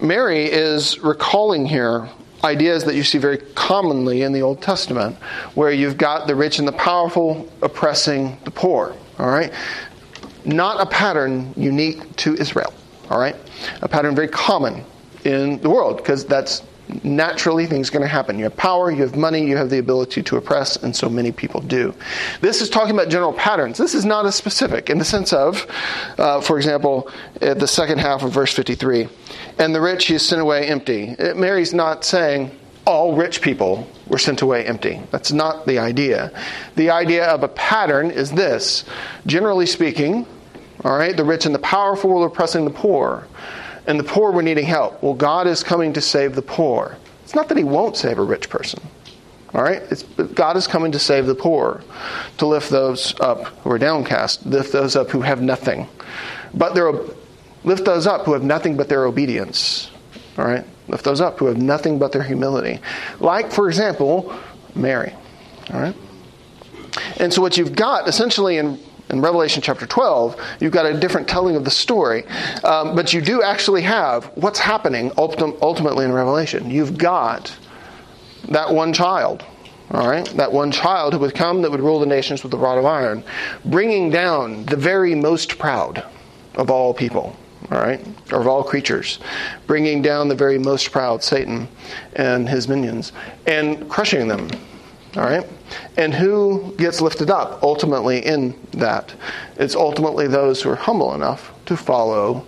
Mary 0.00 0.44
is 0.44 0.98
recalling 1.00 1.66
here 1.66 2.08
ideas 2.44 2.84
that 2.84 2.94
you 2.94 3.02
see 3.02 3.18
very 3.18 3.38
commonly 3.54 4.22
in 4.22 4.32
the 4.32 4.42
Old 4.42 4.62
Testament, 4.62 5.16
where 5.54 5.70
you've 5.70 5.98
got 5.98 6.26
the 6.26 6.34
rich 6.34 6.58
and 6.58 6.68
the 6.68 6.72
powerful 6.72 7.50
oppressing 7.62 8.38
the 8.44 8.50
poor. 8.50 8.94
All 9.18 9.28
right? 9.28 9.52
Not 10.44 10.80
a 10.80 10.86
pattern 10.86 11.52
unique 11.56 12.14
to 12.16 12.34
Israel. 12.34 12.72
All 13.10 13.18
right? 13.18 13.36
A 13.82 13.88
pattern 13.88 14.14
very 14.14 14.28
common 14.28 14.84
in 15.24 15.58
the 15.60 15.70
world 15.70 15.96
because 15.96 16.24
that's 16.24 16.62
naturally 17.02 17.66
things 17.66 17.90
going 17.90 18.02
to 18.02 18.08
happen. 18.08 18.38
You 18.38 18.44
have 18.44 18.56
power, 18.56 18.90
you 18.90 19.02
have 19.02 19.16
money, 19.16 19.44
you 19.44 19.56
have 19.56 19.70
the 19.70 19.78
ability 19.78 20.22
to 20.22 20.36
oppress, 20.36 20.76
and 20.76 20.94
so 20.94 21.08
many 21.08 21.32
people 21.32 21.60
do. 21.60 21.94
This 22.40 22.60
is 22.60 22.70
talking 22.70 22.94
about 22.94 23.08
general 23.08 23.32
patterns. 23.32 23.78
This 23.78 23.94
is 23.94 24.04
not 24.04 24.26
as 24.26 24.34
specific 24.34 24.88
in 24.88 24.98
the 24.98 25.04
sense 25.04 25.32
of, 25.32 25.66
uh, 26.18 26.40
for 26.40 26.56
example, 26.56 27.10
the 27.40 27.66
second 27.66 27.98
half 27.98 28.22
of 28.22 28.32
verse 28.32 28.52
53, 28.52 29.08
and 29.58 29.74
the 29.74 29.80
rich 29.80 30.06
he 30.06 30.14
is 30.14 30.26
sent 30.26 30.40
away 30.40 30.66
empty. 30.66 31.16
Uh, 31.18 31.34
Mary's 31.34 31.74
not 31.74 32.04
saying 32.04 32.50
all 32.86 33.16
rich 33.16 33.42
people 33.42 33.88
were 34.06 34.18
sent 34.18 34.42
away 34.42 34.64
empty. 34.64 35.00
That's 35.10 35.32
not 35.32 35.66
the 35.66 35.78
idea. 35.78 36.30
The 36.76 36.90
idea 36.90 37.26
of 37.26 37.42
a 37.42 37.48
pattern 37.48 38.10
is 38.10 38.30
this 38.30 38.84
generally 39.26 39.66
speaking, 39.66 40.26
all 40.84 40.96
right, 40.96 41.16
the 41.16 41.24
rich 41.24 41.46
and 41.46 41.54
the 41.54 41.60
powerful 41.60 42.10
were 42.10 42.26
oppressing 42.26 42.64
the 42.64 42.70
poor 42.70 43.26
and 43.86 43.98
the 43.98 44.04
poor 44.04 44.30
were 44.30 44.42
needing 44.42 44.66
help. 44.66 45.02
Well, 45.02 45.14
God 45.14 45.46
is 45.46 45.62
coming 45.62 45.92
to 45.94 46.00
save 46.00 46.34
the 46.34 46.42
poor. 46.42 46.96
It's 47.24 47.34
not 47.34 47.48
that 47.48 47.58
He 47.58 47.64
won't 47.64 47.96
save 47.96 48.18
a 48.18 48.22
rich 48.22 48.48
person. 48.48 48.80
All 49.54 49.62
right? 49.62 49.82
It's, 49.90 50.02
God 50.02 50.56
is 50.56 50.66
coming 50.66 50.92
to 50.92 50.98
save 50.98 51.26
the 51.26 51.34
poor, 51.34 51.82
to 52.38 52.46
lift 52.46 52.70
those 52.70 53.18
up 53.20 53.46
who 53.62 53.70
are 53.70 53.78
downcast, 53.78 54.44
lift 54.44 54.72
those 54.72 54.96
up 54.96 55.10
who 55.10 55.22
have 55.22 55.40
nothing. 55.40 55.88
But 56.52 56.74
they're, 56.74 56.92
lift 57.66 57.84
those 57.84 58.06
up 58.06 58.24
who 58.24 58.32
have 58.32 58.42
nothing 58.42 58.78
but 58.78 58.88
their 58.88 59.04
obedience. 59.04 59.90
All 60.38 60.46
right? 60.46 60.64
Lift 60.88 61.04
those 61.04 61.20
up 61.20 61.38
who 61.38 61.46
have 61.46 61.58
nothing 61.58 61.98
but 61.98 62.12
their 62.12 62.22
humility. 62.22 62.80
Like, 63.20 63.52
for 63.52 63.68
example, 63.68 64.34
Mary. 64.74 65.12
All 65.74 65.80
right? 65.80 65.96
And 67.18 67.32
so, 67.32 67.42
what 67.42 67.58
you've 67.58 67.76
got 67.76 68.08
essentially 68.08 68.56
in 68.56 68.78
in 69.08 69.20
Revelation 69.20 69.62
chapter 69.62 69.86
12, 69.86 70.40
you've 70.60 70.72
got 70.72 70.84
a 70.86 70.98
different 70.98 71.28
telling 71.28 71.54
of 71.54 71.64
the 71.64 71.70
story. 71.70 72.26
Um, 72.64 72.96
but 72.96 73.12
you 73.12 73.20
do 73.20 73.42
actually 73.42 73.82
have 73.82 74.24
what's 74.34 74.58
happening 74.58 75.10
ultim- 75.10 75.56
ultimately 75.62 76.04
in 76.04 76.12
Revelation. 76.12 76.70
You've 76.70 76.98
got 76.98 77.56
that 78.48 78.72
one 78.72 78.92
child, 78.92 79.44
all 79.92 80.08
right? 80.08 80.26
That 80.36 80.52
one 80.52 80.72
child 80.72 81.12
who 81.12 81.20
would 81.20 81.34
come 81.34 81.62
that 81.62 81.70
would 81.70 81.80
rule 81.80 82.00
the 82.00 82.06
nations 82.06 82.42
with 82.42 82.52
a 82.54 82.56
rod 82.56 82.78
of 82.78 82.84
iron, 82.84 83.22
bringing 83.64 84.10
down 84.10 84.66
the 84.66 84.76
very 84.76 85.14
most 85.14 85.56
proud 85.58 86.04
of 86.56 86.70
all 86.70 86.92
people, 86.92 87.36
all 87.70 87.78
right? 87.78 88.04
Of 88.32 88.46
all 88.46 88.62
creatures, 88.62 89.18
bringing 89.66 90.02
down 90.02 90.28
the 90.28 90.34
very 90.34 90.58
most 90.58 90.90
proud, 90.90 91.22
Satan 91.22 91.68
and 92.14 92.48
his 92.48 92.68
minions, 92.68 93.12
and 93.46 93.88
crushing 93.88 94.28
them, 94.28 94.48
all 95.16 95.24
right? 95.24 95.46
And 95.96 96.14
who 96.14 96.74
gets 96.76 97.00
lifted 97.00 97.30
up 97.30 97.62
ultimately 97.62 98.24
in 98.24 98.54
that? 98.72 99.14
It's 99.56 99.74
ultimately 99.74 100.28
those 100.28 100.62
who 100.62 100.70
are 100.70 100.76
humble 100.76 101.14
enough 101.14 101.52
to 101.66 101.76
follow 101.76 102.46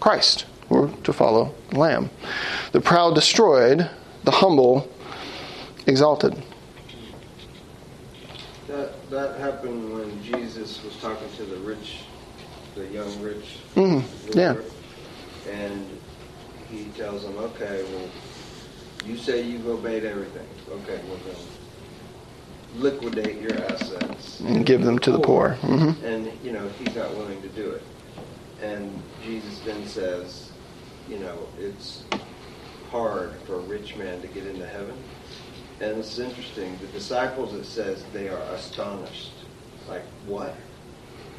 Christ 0.00 0.46
or 0.70 0.88
to 1.04 1.12
follow 1.12 1.54
the 1.70 1.78
Lamb. 1.78 2.10
The 2.72 2.80
proud 2.80 3.14
destroyed, 3.14 3.88
the 4.24 4.30
humble 4.30 4.88
exalted. 5.86 6.40
That, 8.66 9.10
that 9.10 9.38
happened 9.40 9.92
when 9.92 10.22
Jesus 10.22 10.82
was 10.84 10.96
talking 10.98 11.28
to 11.36 11.44
the 11.44 11.56
rich, 11.56 12.00
the 12.78 12.86
young 12.86 13.20
rich. 13.20 13.58
Mm-hmm. 13.74 14.38
Yeah. 14.38 14.56
And 15.50 15.86
he 16.70 16.84
tells 16.96 17.24
them, 17.24 17.36
okay, 17.38 17.82
well, 17.92 18.08
you 19.04 19.16
say 19.16 19.42
you've 19.42 19.66
obeyed 19.66 20.04
everything. 20.04 20.46
Okay, 20.70 21.00
well 21.08 21.18
then 21.26 21.36
liquidate 22.76 23.40
your 23.40 23.54
assets 23.64 24.40
and 24.40 24.66
give 24.66 24.84
them 24.84 24.98
to 24.98 25.10
the 25.10 25.18
poor. 25.18 25.56
Mm-hmm. 25.62 26.04
And 26.04 26.30
you 26.44 26.52
know 26.52 26.68
he's 26.78 26.94
not 26.94 27.10
willing 27.14 27.40
to 27.42 27.48
do 27.48 27.70
it. 27.70 27.82
And 28.62 29.02
Jesus 29.24 29.60
then 29.60 29.86
says, 29.86 30.52
you 31.08 31.18
know, 31.18 31.48
it's 31.58 32.04
hard 32.90 33.34
for 33.46 33.54
a 33.54 33.60
rich 33.60 33.96
man 33.96 34.20
to 34.20 34.26
get 34.28 34.46
into 34.46 34.66
heaven. 34.66 34.96
And 35.80 35.98
it's 35.98 36.18
interesting. 36.18 36.76
The 36.80 36.88
disciples, 36.88 37.54
it 37.54 37.64
says, 37.64 38.04
they 38.12 38.28
are 38.28 38.42
astonished. 38.52 39.32
Like 39.88 40.02
what? 40.26 40.54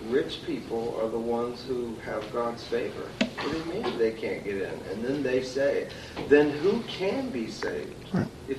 Rich 0.07 0.45
people 0.45 0.97
are 1.01 1.09
the 1.09 1.19
ones 1.19 1.63
who 1.67 1.95
have 2.05 2.31
God's 2.31 2.63
favor. 2.63 3.07
What 3.19 3.51
do 3.51 3.57
you 3.57 3.65
mean 3.65 3.97
they 3.97 4.11
can't 4.11 4.43
get 4.43 4.55
in? 4.55 4.79
And 4.91 5.03
then 5.03 5.21
they 5.21 5.43
say, 5.43 5.89
then 6.29 6.51
who 6.51 6.81
can 6.83 7.29
be 7.29 7.49
saved? 7.49 7.93
Right. 8.13 8.27
If 8.47 8.57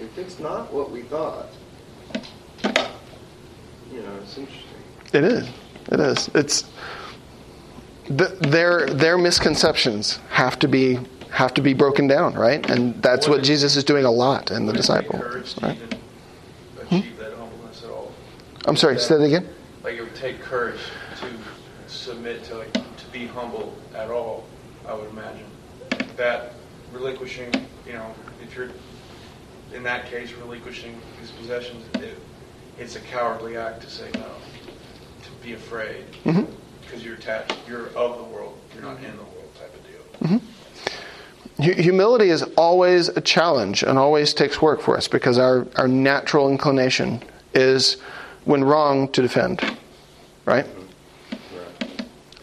if 0.00 0.18
it's 0.18 0.38
not 0.38 0.72
what 0.72 0.90
we 0.90 1.02
thought, 1.02 1.48
you 3.92 4.02
know, 4.02 4.16
it's 4.22 4.36
interesting. 4.36 4.62
It 5.12 5.24
is. 5.24 5.48
It 5.90 6.00
is. 6.00 6.30
It's 6.34 6.64
the, 8.08 8.36
their 8.40 8.86
their 8.86 9.18
misconceptions 9.18 10.18
have 10.30 10.58
to 10.60 10.68
be 10.68 10.98
have 11.30 11.54
to 11.54 11.62
be 11.62 11.74
broken 11.74 12.06
down, 12.06 12.34
right? 12.34 12.68
And 12.70 13.00
that's 13.02 13.28
what 13.28 13.42
Jesus 13.42 13.76
is 13.76 13.84
doing 13.84 14.04
a 14.04 14.10
lot 14.10 14.50
in 14.50 14.66
the 14.66 14.72
disciples. 14.72 15.56
Right? 15.62 15.76
Hmm? 16.88 17.00
I'm 18.66 18.76
sorry. 18.76 18.98
Say 18.98 19.18
that 19.18 19.24
again. 19.24 19.48
Like 19.86 19.98
it 19.98 20.02
would 20.02 20.16
take 20.16 20.40
courage 20.40 20.80
to 21.20 21.28
submit 21.86 22.42
to 22.46 22.56
like 22.56 22.72
to 22.72 23.06
be 23.12 23.28
humble 23.28 23.78
at 23.94 24.10
all. 24.10 24.44
I 24.84 24.92
would 24.94 25.08
imagine 25.10 25.46
that 26.16 26.54
relinquishing, 26.92 27.52
you 27.86 27.92
know, 27.92 28.12
if 28.42 28.56
you're 28.56 28.70
in 29.72 29.84
that 29.84 30.06
case, 30.06 30.32
relinquishing 30.32 31.00
his 31.20 31.30
possessions, 31.30 31.84
it, 32.02 32.18
it's 32.80 32.96
a 32.96 33.00
cowardly 33.00 33.56
act 33.56 33.80
to 33.82 33.88
say 33.88 34.10
no, 34.14 34.26
to 35.22 35.30
be 35.40 35.52
afraid, 35.52 36.04
because 36.24 36.34
mm-hmm. 36.34 37.00
you're 37.04 37.14
attached, 37.14 37.54
you're 37.68 37.86
of 37.90 38.18
the 38.18 38.24
world, 38.24 38.58
you're 38.74 38.82
not 38.82 38.96
in 38.96 39.16
the 39.16 39.22
world 39.22 39.54
type 39.54 39.72
of 39.72 39.86
deal. 39.86 40.38
Mm-hmm. 41.62 41.80
Humility 41.80 42.30
is 42.30 42.42
always 42.56 43.08
a 43.10 43.20
challenge 43.20 43.84
and 43.84 44.00
always 44.00 44.34
takes 44.34 44.60
work 44.60 44.80
for 44.80 44.96
us 44.96 45.06
because 45.06 45.38
our, 45.38 45.64
our 45.76 45.86
natural 45.86 46.50
inclination 46.50 47.22
is, 47.54 47.98
when 48.46 48.64
wrong, 48.64 49.08
to 49.12 49.20
defend. 49.20 49.60
Right? 50.46 50.66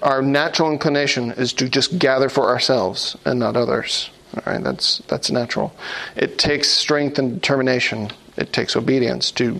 Our 0.04 0.22
natural 0.22 0.72
inclination 0.72 1.32
is 1.32 1.54
to 1.54 1.70
just 1.70 1.98
gather 1.98 2.30
for 2.30 2.50
ourselves 2.50 3.18
and 3.26 3.40
not 3.40 3.56
others. 3.56 4.12
All 4.36 4.54
right, 4.54 4.64
that's 4.64 4.98
that's 5.08 5.32
natural. 5.32 5.74
It 6.16 6.38
takes 6.38 6.70
strength 6.70 7.20
and 7.20 7.36
determination. 7.36 8.12
It 8.36 8.52
takes 8.52 8.76
obedience 8.76 9.32
to 9.32 9.60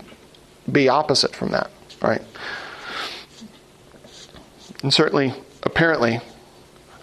be 0.70 0.88
opposite 0.88 1.34
from 1.34 1.52
that. 1.52 1.70
Right. 2.02 2.20
And 4.82 4.92
certainly, 4.92 5.32
apparently, 5.62 6.20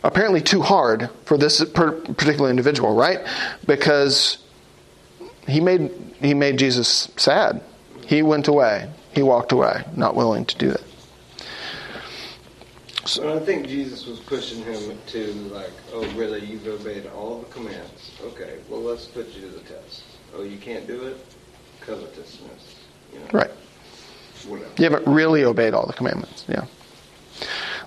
apparently 0.04 0.42
too 0.42 0.62
hard 0.62 1.10
for 1.26 1.38
this 1.38 1.64
particular 1.64 2.50
individual, 2.50 2.94
right? 2.94 3.26
Because 3.66 4.38
he 5.48 5.60
made 5.60 5.92
he 6.20 6.36
made 6.36 6.58
Jesus 6.58 7.10
sad. 7.18 7.64
He 8.06 8.22
went 8.22 8.48
away. 8.48 8.90
He 9.14 9.24
walked 9.24 9.52
away, 9.52 9.84
not 9.96 10.16
willing 10.16 10.46
to 10.46 10.58
do 10.58 10.70
that. 10.70 10.84
So, 13.06 13.36
I 13.36 13.40
think 13.40 13.68
Jesus 13.68 14.06
was 14.06 14.20
pushing 14.20 14.64
him 14.64 14.98
to 15.08 15.34
like, 15.52 15.72
oh, 15.92 16.06
really? 16.16 16.46
You've 16.46 16.68
obeyed 16.68 17.08
all 17.08 17.40
the 17.40 17.52
commands. 17.52 18.12
Okay, 18.24 18.60
well, 18.70 18.82
let's 18.82 19.06
put 19.06 19.28
you 19.30 19.42
to 19.42 19.48
the 19.48 19.60
test. 19.62 20.04
Oh, 20.36 20.44
you 20.44 20.58
can't 20.58 20.86
do 20.86 21.04
it? 21.08 21.18
Covetousness. 21.82 22.76
You 23.12 23.20
know? 23.20 23.26
Right. 23.34 23.52
Whatever. 24.48 24.72
You 24.78 24.84
haven't 24.84 25.08
really 25.12 25.44
obeyed 25.44 25.74
all 25.74 25.88
the 25.88 25.94
commandments. 25.94 26.46
Yeah. 26.48 26.66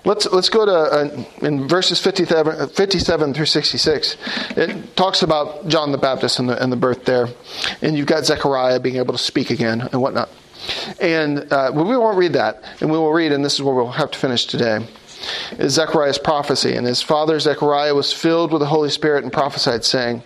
Let's 0.05 0.27
let's 0.27 0.49
go 0.49 0.65
to 0.65 0.71
uh, 0.71 1.23
in 1.41 1.67
verses 1.67 1.99
57, 1.99 2.69
57, 2.69 3.33
through 3.33 3.45
sixty 3.47 3.79
six. 3.79 4.17
It 4.51 4.95
talks 4.95 5.23
about 5.23 5.67
John 5.67 5.91
the 5.91 5.97
Baptist 5.97 6.37
and 6.37 6.47
the 6.47 6.61
and 6.61 6.71
the 6.71 6.77
birth 6.77 7.05
there, 7.05 7.27
and 7.81 7.97
you've 7.97 8.05
got 8.05 8.23
Zechariah 8.25 8.79
being 8.79 8.97
able 8.97 9.13
to 9.13 9.17
speak 9.17 9.49
again 9.49 9.81
and 9.81 10.01
whatnot. 10.01 10.29
And 10.99 11.51
uh, 11.51 11.71
we 11.73 11.97
won't 11.97 12.17
read 12.17 12.33
that, 12.33 12.63
and 12.81 12.91
we 12.91 12.97
will 12.97 13.13
read, 13.13 13.31
and 13.31 13.43
this 13.43 13.55
is 13.55 13.61
where 13.61 13.75
we'll 13.75 13.91
have 13.91 14.11
to 14.11 14.19
finish 14.19 14.45
today 14.45 14.85
is 15.57 15.73
Zechariah's 15.73 16.17
prophecy. 16.17 16.75
And 16.75 16.85
his 16.85 17.01
father 17.01 17.39
Zechariah 17.39 17.95
was 17.95 18.13
filled 18.13 18.51
with 18.51 18.59
the 18.61 18.67
Holy 18.67 18.89
Spirit 18.89 19.23
and 19.23 19.33
prophesied, 19.33 19.83
saying, 19.83 20.23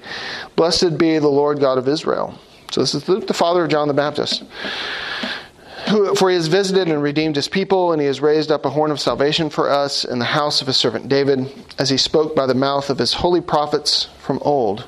Blessed 0.55 0.97
be 0.97 1.19
the 1.19 1.27
Lord 1.27 1.59
God 1.59 1.77
of 1.77 1.87
Israel. 1.87 2.37
So 2.71 2.81
this 2.81 2.93
is 2.93 3.03
the 3.03 3.33
father 3.33 3.63
of 3.63 3.69
John 3.69 3.87
the 3.87 3.93
Baptist. 3.93 4.43
Who, 5.89 6.13
for 6.13 6.29
he 6.29 6.35
has 6.35 6.47
visited 6.47 6.89
and 6.89 7.01
redeemed 7.01 7.35
his 7.35 7.47
people, 7.47 7.93
and 7.93 8.01
he 8.01 8.07
has 8.07 8.21
raised 8.21 8.51
up 8.51 8.65
a 8.65 8.69
horn 8.69 8.91
of 8.91 8.99
salvation 8.99 9.49
for 9.49 9.69
us 9.69 10.03
in 10.03 10.19
the 10.19 10.25
house 10.25 10.61
of 10.61 10.67
his 10.67 10.77
servant 10.77 11.09
David, 11.09 11.51
as 11.79 11.89
he 11.89 11.97
spoke 11.97 12.35
by 12.35 12.45
the 12.45 12.53
mouth 12.53 12.89
of 12.89 12.99
his 12.99 13.13
holy 13.13 13.41
prophets 13.41 14.09
from 14.19 14.39
old, 14.41 14.87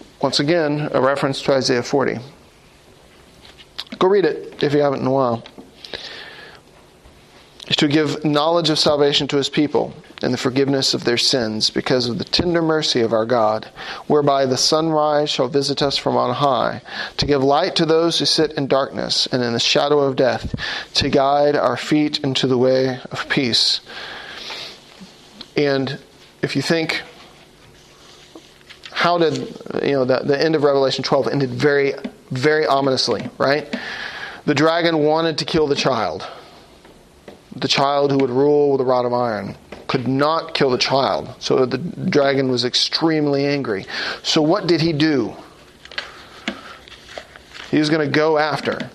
Once 0.21 0.39
again, 0.39 0.87
a 0.91 1.01
reference 1.01 1.41
to 1.41 1.51
Isaiah 1.51 1.81
40. 1.81 2.17
Go 3.97 4.07
read 4.07 4.25
it 4.25 4.61
if 4.63 4.71
you 4.73 4.79
haven't 4.79 4.99
in 4.99 5.07
a 5.07 5.11
while. 5.11 5.43
To 7.77 7.87
give 7.87 8.23
knowledge 8.23 8.69
of 8.69 8.77
salvation 8.77 9.27
to 9.29 9.37
his 9.37 9.49
people 9.49 9.95
and 10.21 10.31
the 10.31 10.37
forgiveness 10.37 10.93
of 10.93 11.05
their 11.05 11.17
sins 11.17 11.71
because 11.71 12.07
of 12.07 12.19
the 12.19 12.23
tender 12.23 12.61
mercy 12.61 13.01
of 13.01 13.13
our 13.13 13.25
God, 13.25 13.65
whereby 14.05 14.45
the 14.45 14.57
sunrise 14.57 15.31
shall 15.31 15.47
visit 15.47 15.81
us 15.81 15.97
from 15.97 16.15
on 16.15 16.35
high, 16.35 16.83
to 17.17 17.25
give 17.25 17.43
light 17.43 17.75
to 17.77 17.85
those 17.87 18.19
who 18.19 18.25
sit 18.25 18.51
in 18.53 18.67
darkness 18.67 19.27
and 19.31 19.41
in 19.41 19.53
the 19.53 19.59
shadow 19.59 19.99
of 19.99 20.15
death, 20.15 20.53
to 20.93 21.09
guide 21.09 21.55
our 21.55 21.77
feet 21.77 22.19
into 22.19 22.45
the 22.45 22.57
way 22.57 22.99
of 23.11 23.27
peace. 23.27 23.81
And 25.57 25.97
if 26.43 26.55
you 26.55 26.61
think, 26.61 27.01
how 29.01 29.17
did, 29.17 29.35
you 29.81 29.93
know, 29.93 30.05
the, 30.05 30.19
the 30.23 30.39
end 30.39 30.53
of 30.53 30.61
Revelation 30.61 31.03
12 31.03 31.29
ended 31.29 31.49
very, 31.49 31.93
very 32.29 32.67
ominously, 32.67 33.27
right? 33.39 33.75
The 34.45 34.53
dragon 34.53 34.99
wanted 34.99 35.39
to 35.39 35.45
kill 35.45 35.65
the 35.65 35.75
child, 35.75 36.27
the 37.55 37.67
child 37.67 38.11
who 38.11 38.19
would 38.19 38.29
rule 38.29 38.73
with 38.73 38.81
a 38.81 38.85
rod 38.85 39.05
of 39.05 39.13
iron 39.13 39.57
could 39.87 40.07
not 40.07 40.53
kill 40.53 40.69
the 40.69 40.77
child. 40.77 41.33
So 41.39 41.65
the 41.65 41.79
dragon 41.79 42.51
was 42.51 42.63
extremely 42.63 43.47
angry. 43.47 43.87
So 44.21 44.43
what 44.43 44.67
did 44.67 44.81
he 44.81 44.93
do? 44.93 45.33
He 47.71 47.79
was 47.79 47.89
going 47.89 48.07
to 48.07 48.15
go 48.15 48.37
after 48.37 48.91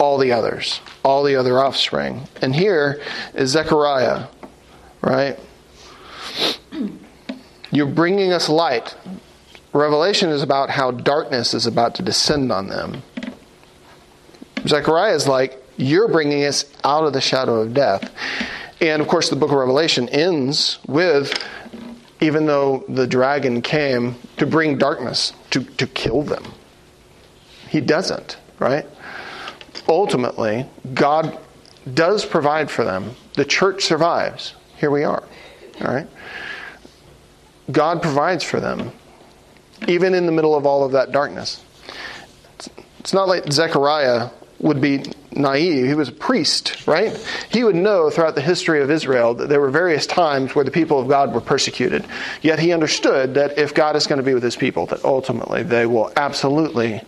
all 0.00 0.18
the 0.18 0.32
others, 0.32 0.80
all 1.04 1.22
the 1.22 1.36
other 1.36 1.60
offspring. 1.60 2.26
And 2.42 2.56
here 2.56 3.00
is 3.34 3.50
Zechariah, 3.50 4.26
right? 5.00 5.38
You're 7.70 7.86
bringing 7.86 8.32
us 8.32 8.48
light. 8.48 8.96
Revelation 9.72 10.30
is 10.30 10.42
about 10.42 10.70
how 10.70 10.90
darkness 10.90 11.54
is 11.54 11.66
about 11.66 11.94
to 11.96 12.02
descend 12.02 12.50
on 12.50 12.68
them. 12.68 13.02
Zechariah 14.66 15.14
is 15.14 15.28
like, 15.28 15.62
You're 15.76 16.08
bringing 16.08 16.44
us 16.44 16.64
out 16.84 17.04
of 17.04 17.12
the 17.12 17.20
shadow 17.20 17.56
of 17.60 17.74
death. 17.74 18.10
And 18.80 19.02
of 19.02 19.08
course, 19.08 19.28
the 19.28 19.36
book 19.36 19.50
of 19.50 19.56
Revelation 19.56 20.08
ends 20.08 20.78
with 20.86 21.32
even 22.20 22.46
though 22.46 22.84
the 22.88 23.06
dragon 23.06 23.62
came 23.62 24.16
to 24.36 24.46
bring 24.46 24.78
darkness, 24.78 25.32
to, 25.50 25.62
to 25.62 25.86
kill 25.86 26.22
them. 26.22 26.44
He 27.68 27.80
doesn't, 27.80 28.36
right? 28.58 28.86
Ultimately, 29.88 30.66
God 30.94 31.38
does 31.94 32.24
provide 32.24 32.70
for 32.70 32.84
them. 32.84 33.14
The 33.34 33.44
church 33.44 33.84
survives. 33.84 34.54
Here 34.78 34.90
we 34.90 35.04
are, 35.04 35.22
all 35.80 35.94
right? 35.94 36.06
God 37.70 38.02
provides 38.02 38.42
for 38.42 38.60
them, 38.60 38.92
even 39.86 40.14
in 40.14 40.26
the 40.26 40.32
middle 40.32 40.54
of 40.54 40.66
all 40.66 40.84
of 40.84 40.92
that 40.92 41.12
darkness. 41.12 41.62
It's 43.00 43.12
not 43.12 43.28
like 43.28 43.52
Zechariah 43.52 44.30
would 44.60 44.80
be 44.80 45.04
naive. 45.30 45.86
He 45.86 45.94
was 45.94 46.08
a 46.08 46.12
priest, 46.12 46.86
right? 46.86 47.16
He 47.50 47.62
would 47.62 47.76
know 47.76 48.10
throughout 48.10 48.34
the 48.34 48.40
history 48.40 48.82
of 48.82 48.90
Israel 48.90 49.34
that 49.34 49.48
there 49.48 49.60
were 49.60 49.70
various 49.70 50.06
times 50.06 50.54
where 50.54 50.64
the 50.64 50.70
people 50.70 50.98
of 50.98 51.08
God 51.08 51.32
were 51.32 51.40
persecuted. 51.40 52.04
Yet 52.42 52.58
he 52.58 52.72
understood 52.72 53.34
that 53.34 53.56
if 53.56 53.74
God 53.74 53.94
is 53.94 54.06
going 54.06 54.18
to 54.18 54.24
be 54.24 54.34
with 54.34 54.42
his 54.42 54.56
people, 54.56 54.86
that 54.86 55.04
ultimately 55.04 55.62
they 55.62 55.86
will 55.86 56.12
absolutely 56.16 57.02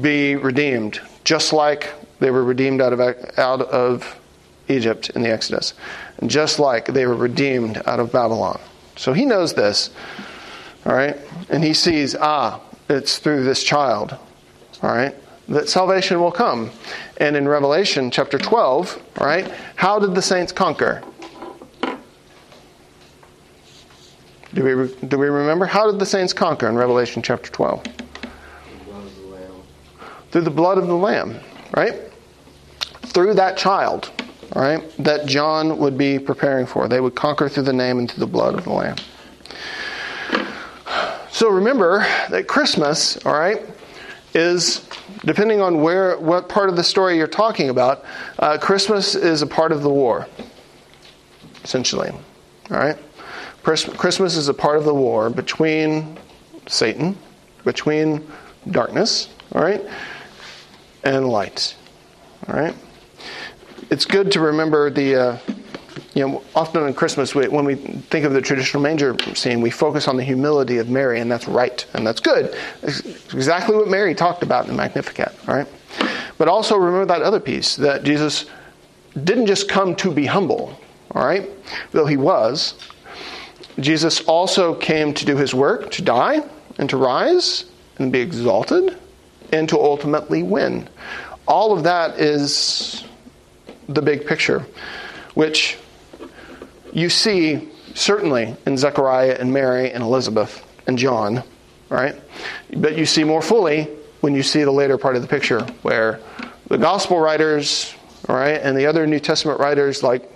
be 0.00 0.36
redeemed, 0.36 1.00
just 1.24 1.52
like 1.52 1.92
they 2.20 2.30
were 2.30 2.44
redeemed 2.44 2.80
out 2.80 2.92
of, 2.92 3.00
out 3.36 3.60
of 3.60 4.18
Egypt 4.68 5.10
in 5.10 5.22
the 5.22 5.30
Exodus, 5.30 5.74
and 6.18 6.30
just 6.30 6.58
like 6.58 6.86
they 6.86 7.06
were 7.06 7.16
redeemed 7.16 7.82
out 7.84 8.00
of 8.00 8.12
Babylon. 8.12 8.60
So 8.96 9.12
he 9.12 9.26
knows 9.26 9.54
this, 9.54 9.90
all 10.86 10.94
right? 10.94 11.16
And 11.50 11.62
he 11.64 11.74
sees, 11.74 12.14
ah, 12.14 12.60
it's 12.88 13.18
through 13.18 13.44
this 13.44 13.62
child, 13.62 14.16
all 14.82 14.94
right? 14.94 15.14
that 15.48 15.68
salvation 15.68 16.20
will 16.20 16.32
come. 16.32 16.70
And 17.18 17.36
in 17.36 17.46
Revelation 17.46 18.10
chapter 18.10 18.38
12, 18.38 19.02
all 19.18 19.26
right, 19.26 19.52
how 19.76 19.98
did 19.98 20.14
the 20.14 20.22
saints 20.22 20.52
conquer? 20.52 21.02
Do 24.54 24.62
we, 24.62 25.08
do 25.08 25.18
we 25.18 25.26
remember? 25.26 25.66
How 25.66 25.90
did 25.90 25.98
the 25.98 26.06
saints 26.06 26.32
conquer 26.32 26.68
in 26.68 26.76
Revelation 26.76 27.22
chapter 27.22 27.50
12? 27.50 27.82
The 27.82 27.90
Through 30.30 30.42
the 30.42 30.50
blood 30.50 30.78
of 30.78 30.86
the 30.86 30.94
Lamb, 30.94 31.40
right? 31.76 31.94
Through 33.06 33.34
that 33.34 33.56
child, 33.56 34.12
all 34.52 34.62
right, 34.62 34.82
that 34.98 35.26
John 35.26 35.78
would 35.78 35.98
be 35.98 36.18
preparing 36.18 36.66
for. 36.66 36.86
They 36.86 37.00
would 37.00 37.16
conquer 37.16 37.48
through 37.48 37.64
the 37.64 37.72
name 37.72 37.98
and 37.98 38.10
through 38.10 38.20
the 38.20 38.30
blood 38.30 38.54
of 38.54 38.64
the 38.64 38.72
Lamb. 38.72 38.96
So 41.34 41.48
remember 41.48 42.06
that 42.30 42.46
Christmas, 42.46 43.16
all 43.26 43.32
right, 43.32 43.60
is 44.34 44.88
depending 45.24 45.60
on 45.60 45.82
where 45.82 46.16
what 46.16 46.48
part 46.48 46.68
of 46.68 46.76
the 46.76 46.84
story 46.84 47.16
you're 47.16 47.26
talking 47.26 47.70
about, 47.70 48.04
uh, 48.38 48.56
Christmas 48.58 49.16
is 49.16 49.42
a 49.42 49.46
part 49.48 49.72
of 49.72 49.82
the 49.82 49.90
war, 49.90 50.28
essentially. 51.64 52.10
All 52.70 52.76
right, 52.76 52.96
Christmas 53.64 54.36
is 54.36 54.46
a 54.46 54.54
part 54.54 54.76
of 54.76 54.84
the 54.84 54.94
war 54.94 55.28
between 55.28 56.20
Satan, 56.68 57.18
between 57.64 58.24
darkness, 58.70 59.28
all 59.56 59.60
right, 59.60 59.84
and 61.02 61.28
light. 61.28 61.74
All 62.46 62.54
right, 62.54 62.76
it's 63.90 64.04
good 64.04 64.30
to 64.30 64.40
remember 64.40 64.88
the. 64.88 65.16
Uh, 65.16 65.38
you 66.14 66.26
know, 66.26 66.44
often 66.54 66.82
on 66.82 66.94
Christmas, 66.94 67.34
we, 67.34 67.48
when 67.48 67.64
we 67.64 67.74
think 67.74 68.24
of 68.24 68.32
the 68.32 68.40
traditional 68.40 68.82
manger 68.82 69.16
scene, 69.34 69.60
we 69.60 69.70
focus 69.70 70.06
on 70.06 70.16
the 70.16 70.22
humility 70.22 70.78
of 70.78 70.88
Mary, 70.88 71.20
and 71.20 71.30
that's 71.30 71.48
right, 71.48 71.84
and 71.92 72.06
that's 72.06 72.20
good. 72.20 72.56
It's 72.82 73.00
exactly 73.34 73.74
what 73.74 73.88
Mary 73.88 74.14
talked 74.14 74.44
about 74.44 74.64
in 74.64 74.70
the 74.70 74.76
Magnificat, 74.76 75.34
all 75.48 75.56
right? 75.56 75.66
But 76.38 76.48
also 76.48 76.76
remember 76.76 77.06
that 77.06 77.22
other 77.22 77.40
piece 77.40 77.74
that 77.76 78.04
Jesus 78.04 78.46
didn't 79.24 79.46
just 79.46 79.68
come 79.68 79.96
to 79.96 80.12
be 80.12 80.26
humble, 80.26 80.78
all 81.10 81.26
right? 81.26 81.50
Though 81.90 82.06
he 82.06 82.16
was, 82.16 82.74
Jesus 83.80 84.20
also 84.22 84.74
came 84.74 85.14
to 85.14 85.24
do 85.24 85.36
his 85.36 85.52
work, 85.52 85.90
to 85.92 86.02
die, 86.02 86.42
and 86.78 86.88
to 86.90 86.96
rise, 86.96 87.64
and 87.98 88.12
be 88.12 88.20
exalted, 88.20 88.96
and 89.52 89.68
to 89.68 89.80
ultimately 89.80 90.44
win. 90.44 90.88
All 91.48 91.76
of 91.76 91.82
that 91.82 92.20
is 92.20 93.04
the 93.88 94.00
big 94.00 94.26
picture, 94.26 94.64
which 95.34 95.76
you 96.94 97.10
see 97.10 97.68
certainly 97.94 98.56
in 98.66 98.78
Zechariah 98.78 99.36
and 99.38 99.52
Mary 99.52 99.90
and 99.92 100.02
Elizabeth 100.02 100.64
and 100.86 100.96
John, 100.96 101.42
right? 101.90 102.14
But 102.74 102.96
you 102.96 103.04
see 103.04 103.24
more 103.24 103.42
fully 103.42 103.84
when 104.20 104.34
you 104.34 104.42
see 104.42 104.64
the 104.64 104.70
later 104.70 104.96
part 104.96 105.16
of 105.16 105.22
the 105.22 105.28
picture 105.28 105.60
where 105.82 106.20
the 106.68 106.78
gospel 106.78 107.20
writers, 107.20 107.94
all 108.28 108.36
right, 108.36 108.60
and 108.60 108.76
the 108.76 108.86
other 108.86 109.06
New 109.06 109.20
Testament 109.20 109.60
writers, 109.60 110.02
like 110.02 110.30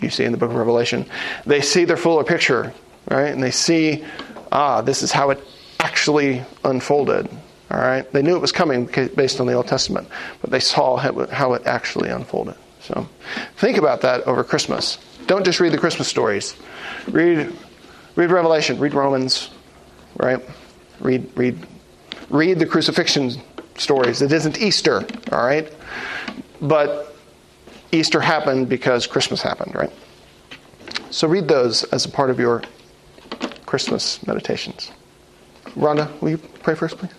you 0.00 0.10
see 0.10 0.24
in 0.24 0.32
the 0.32 0.38
book 0.38 0.50
of 0.50 0.56
Revelation, 0.56 1.06
they 1.46 1.60
see 1.60 1.84
their 1.84 1.96
fuller 1.96 2.24
picture, 2.24 2.72
right? 3.10 3.32
And 3.32 3.42
they 3.42 3.50
see, 3.50 4.04
ah, 4.52 4.82
this 4.82 5.02
is 5.02 5.10
how 5.10 5.30
it 5.30 5.40
actually 5.80 6.42
unfolded. 6.64 7.28
All 7.70 7.80
right, 7.80 8.10
they 8.12 8.22
knew 8.22 8.36
it 8.36 8.40
was 8.40 8.52
coming 8.52 8.84
based 9.16 9.40
on 9.40 9.46
the 9.46 9.54
Old 9.54 9.66
Testament, 9.66 10.06
but 10.40 10.50
they 10.50 10.60
saw 10.60 10.96
how 10.96 11.54
it 11.54 11.66
actually 11.66 12.10
unfolded. 12.10 12.54
So, 12.82 13.08
think 13.56 13.78
about 13.78 14.02
that 14.02 14.22
over 14.24 14.44
Christmas. 14.44 14.98
Don't 15.26 15.44
just 15.44 15.60
read 15.60 15.72
the 15.72 15.78
Christmas 15.78 16.08
stories. 16.08 16.56
Read, 17.08 17.52
read 18.16 18.30
Revelation. 18.30 18.78
Read 18.78 18.94
Romans. 18.94 19.50
Right? 20.16 20.40
Read, 21.00 21.30
read, 21.36 21.66
read 22.30 22.58
the 22.58 22.66
crucifixion 22.66 23.32
stories. 23.76 24.22
It 24.22 24.32
isn't 24.32 24.58
Easter. 24.58 25.04
All 25.32 25.44
right, 25.44 25.72
but 26.60 27.16
Easter 27.92 28.20
happened 28.20 28.68
because 28.68 29.06
Christmas 29.06 29.42
happened. 29.42 29.74
Right? 29.74 29.90
So 31.10 31.28
read 31.28 31.48
those 31.48 31.84
as 31.84 32.04
a 32.04 32.08
part 32.08 32.30
of 32.30 32.38
your 32.38 32.62
Christmas 33.66 34.24
meditations. 34.26 34.92
Rhonda, 35.76 36.08
will 36.20 36.30
you 36.30 36.38
pray 36.38 36.74
first, 36.74 36.98
please? 36.98 37.12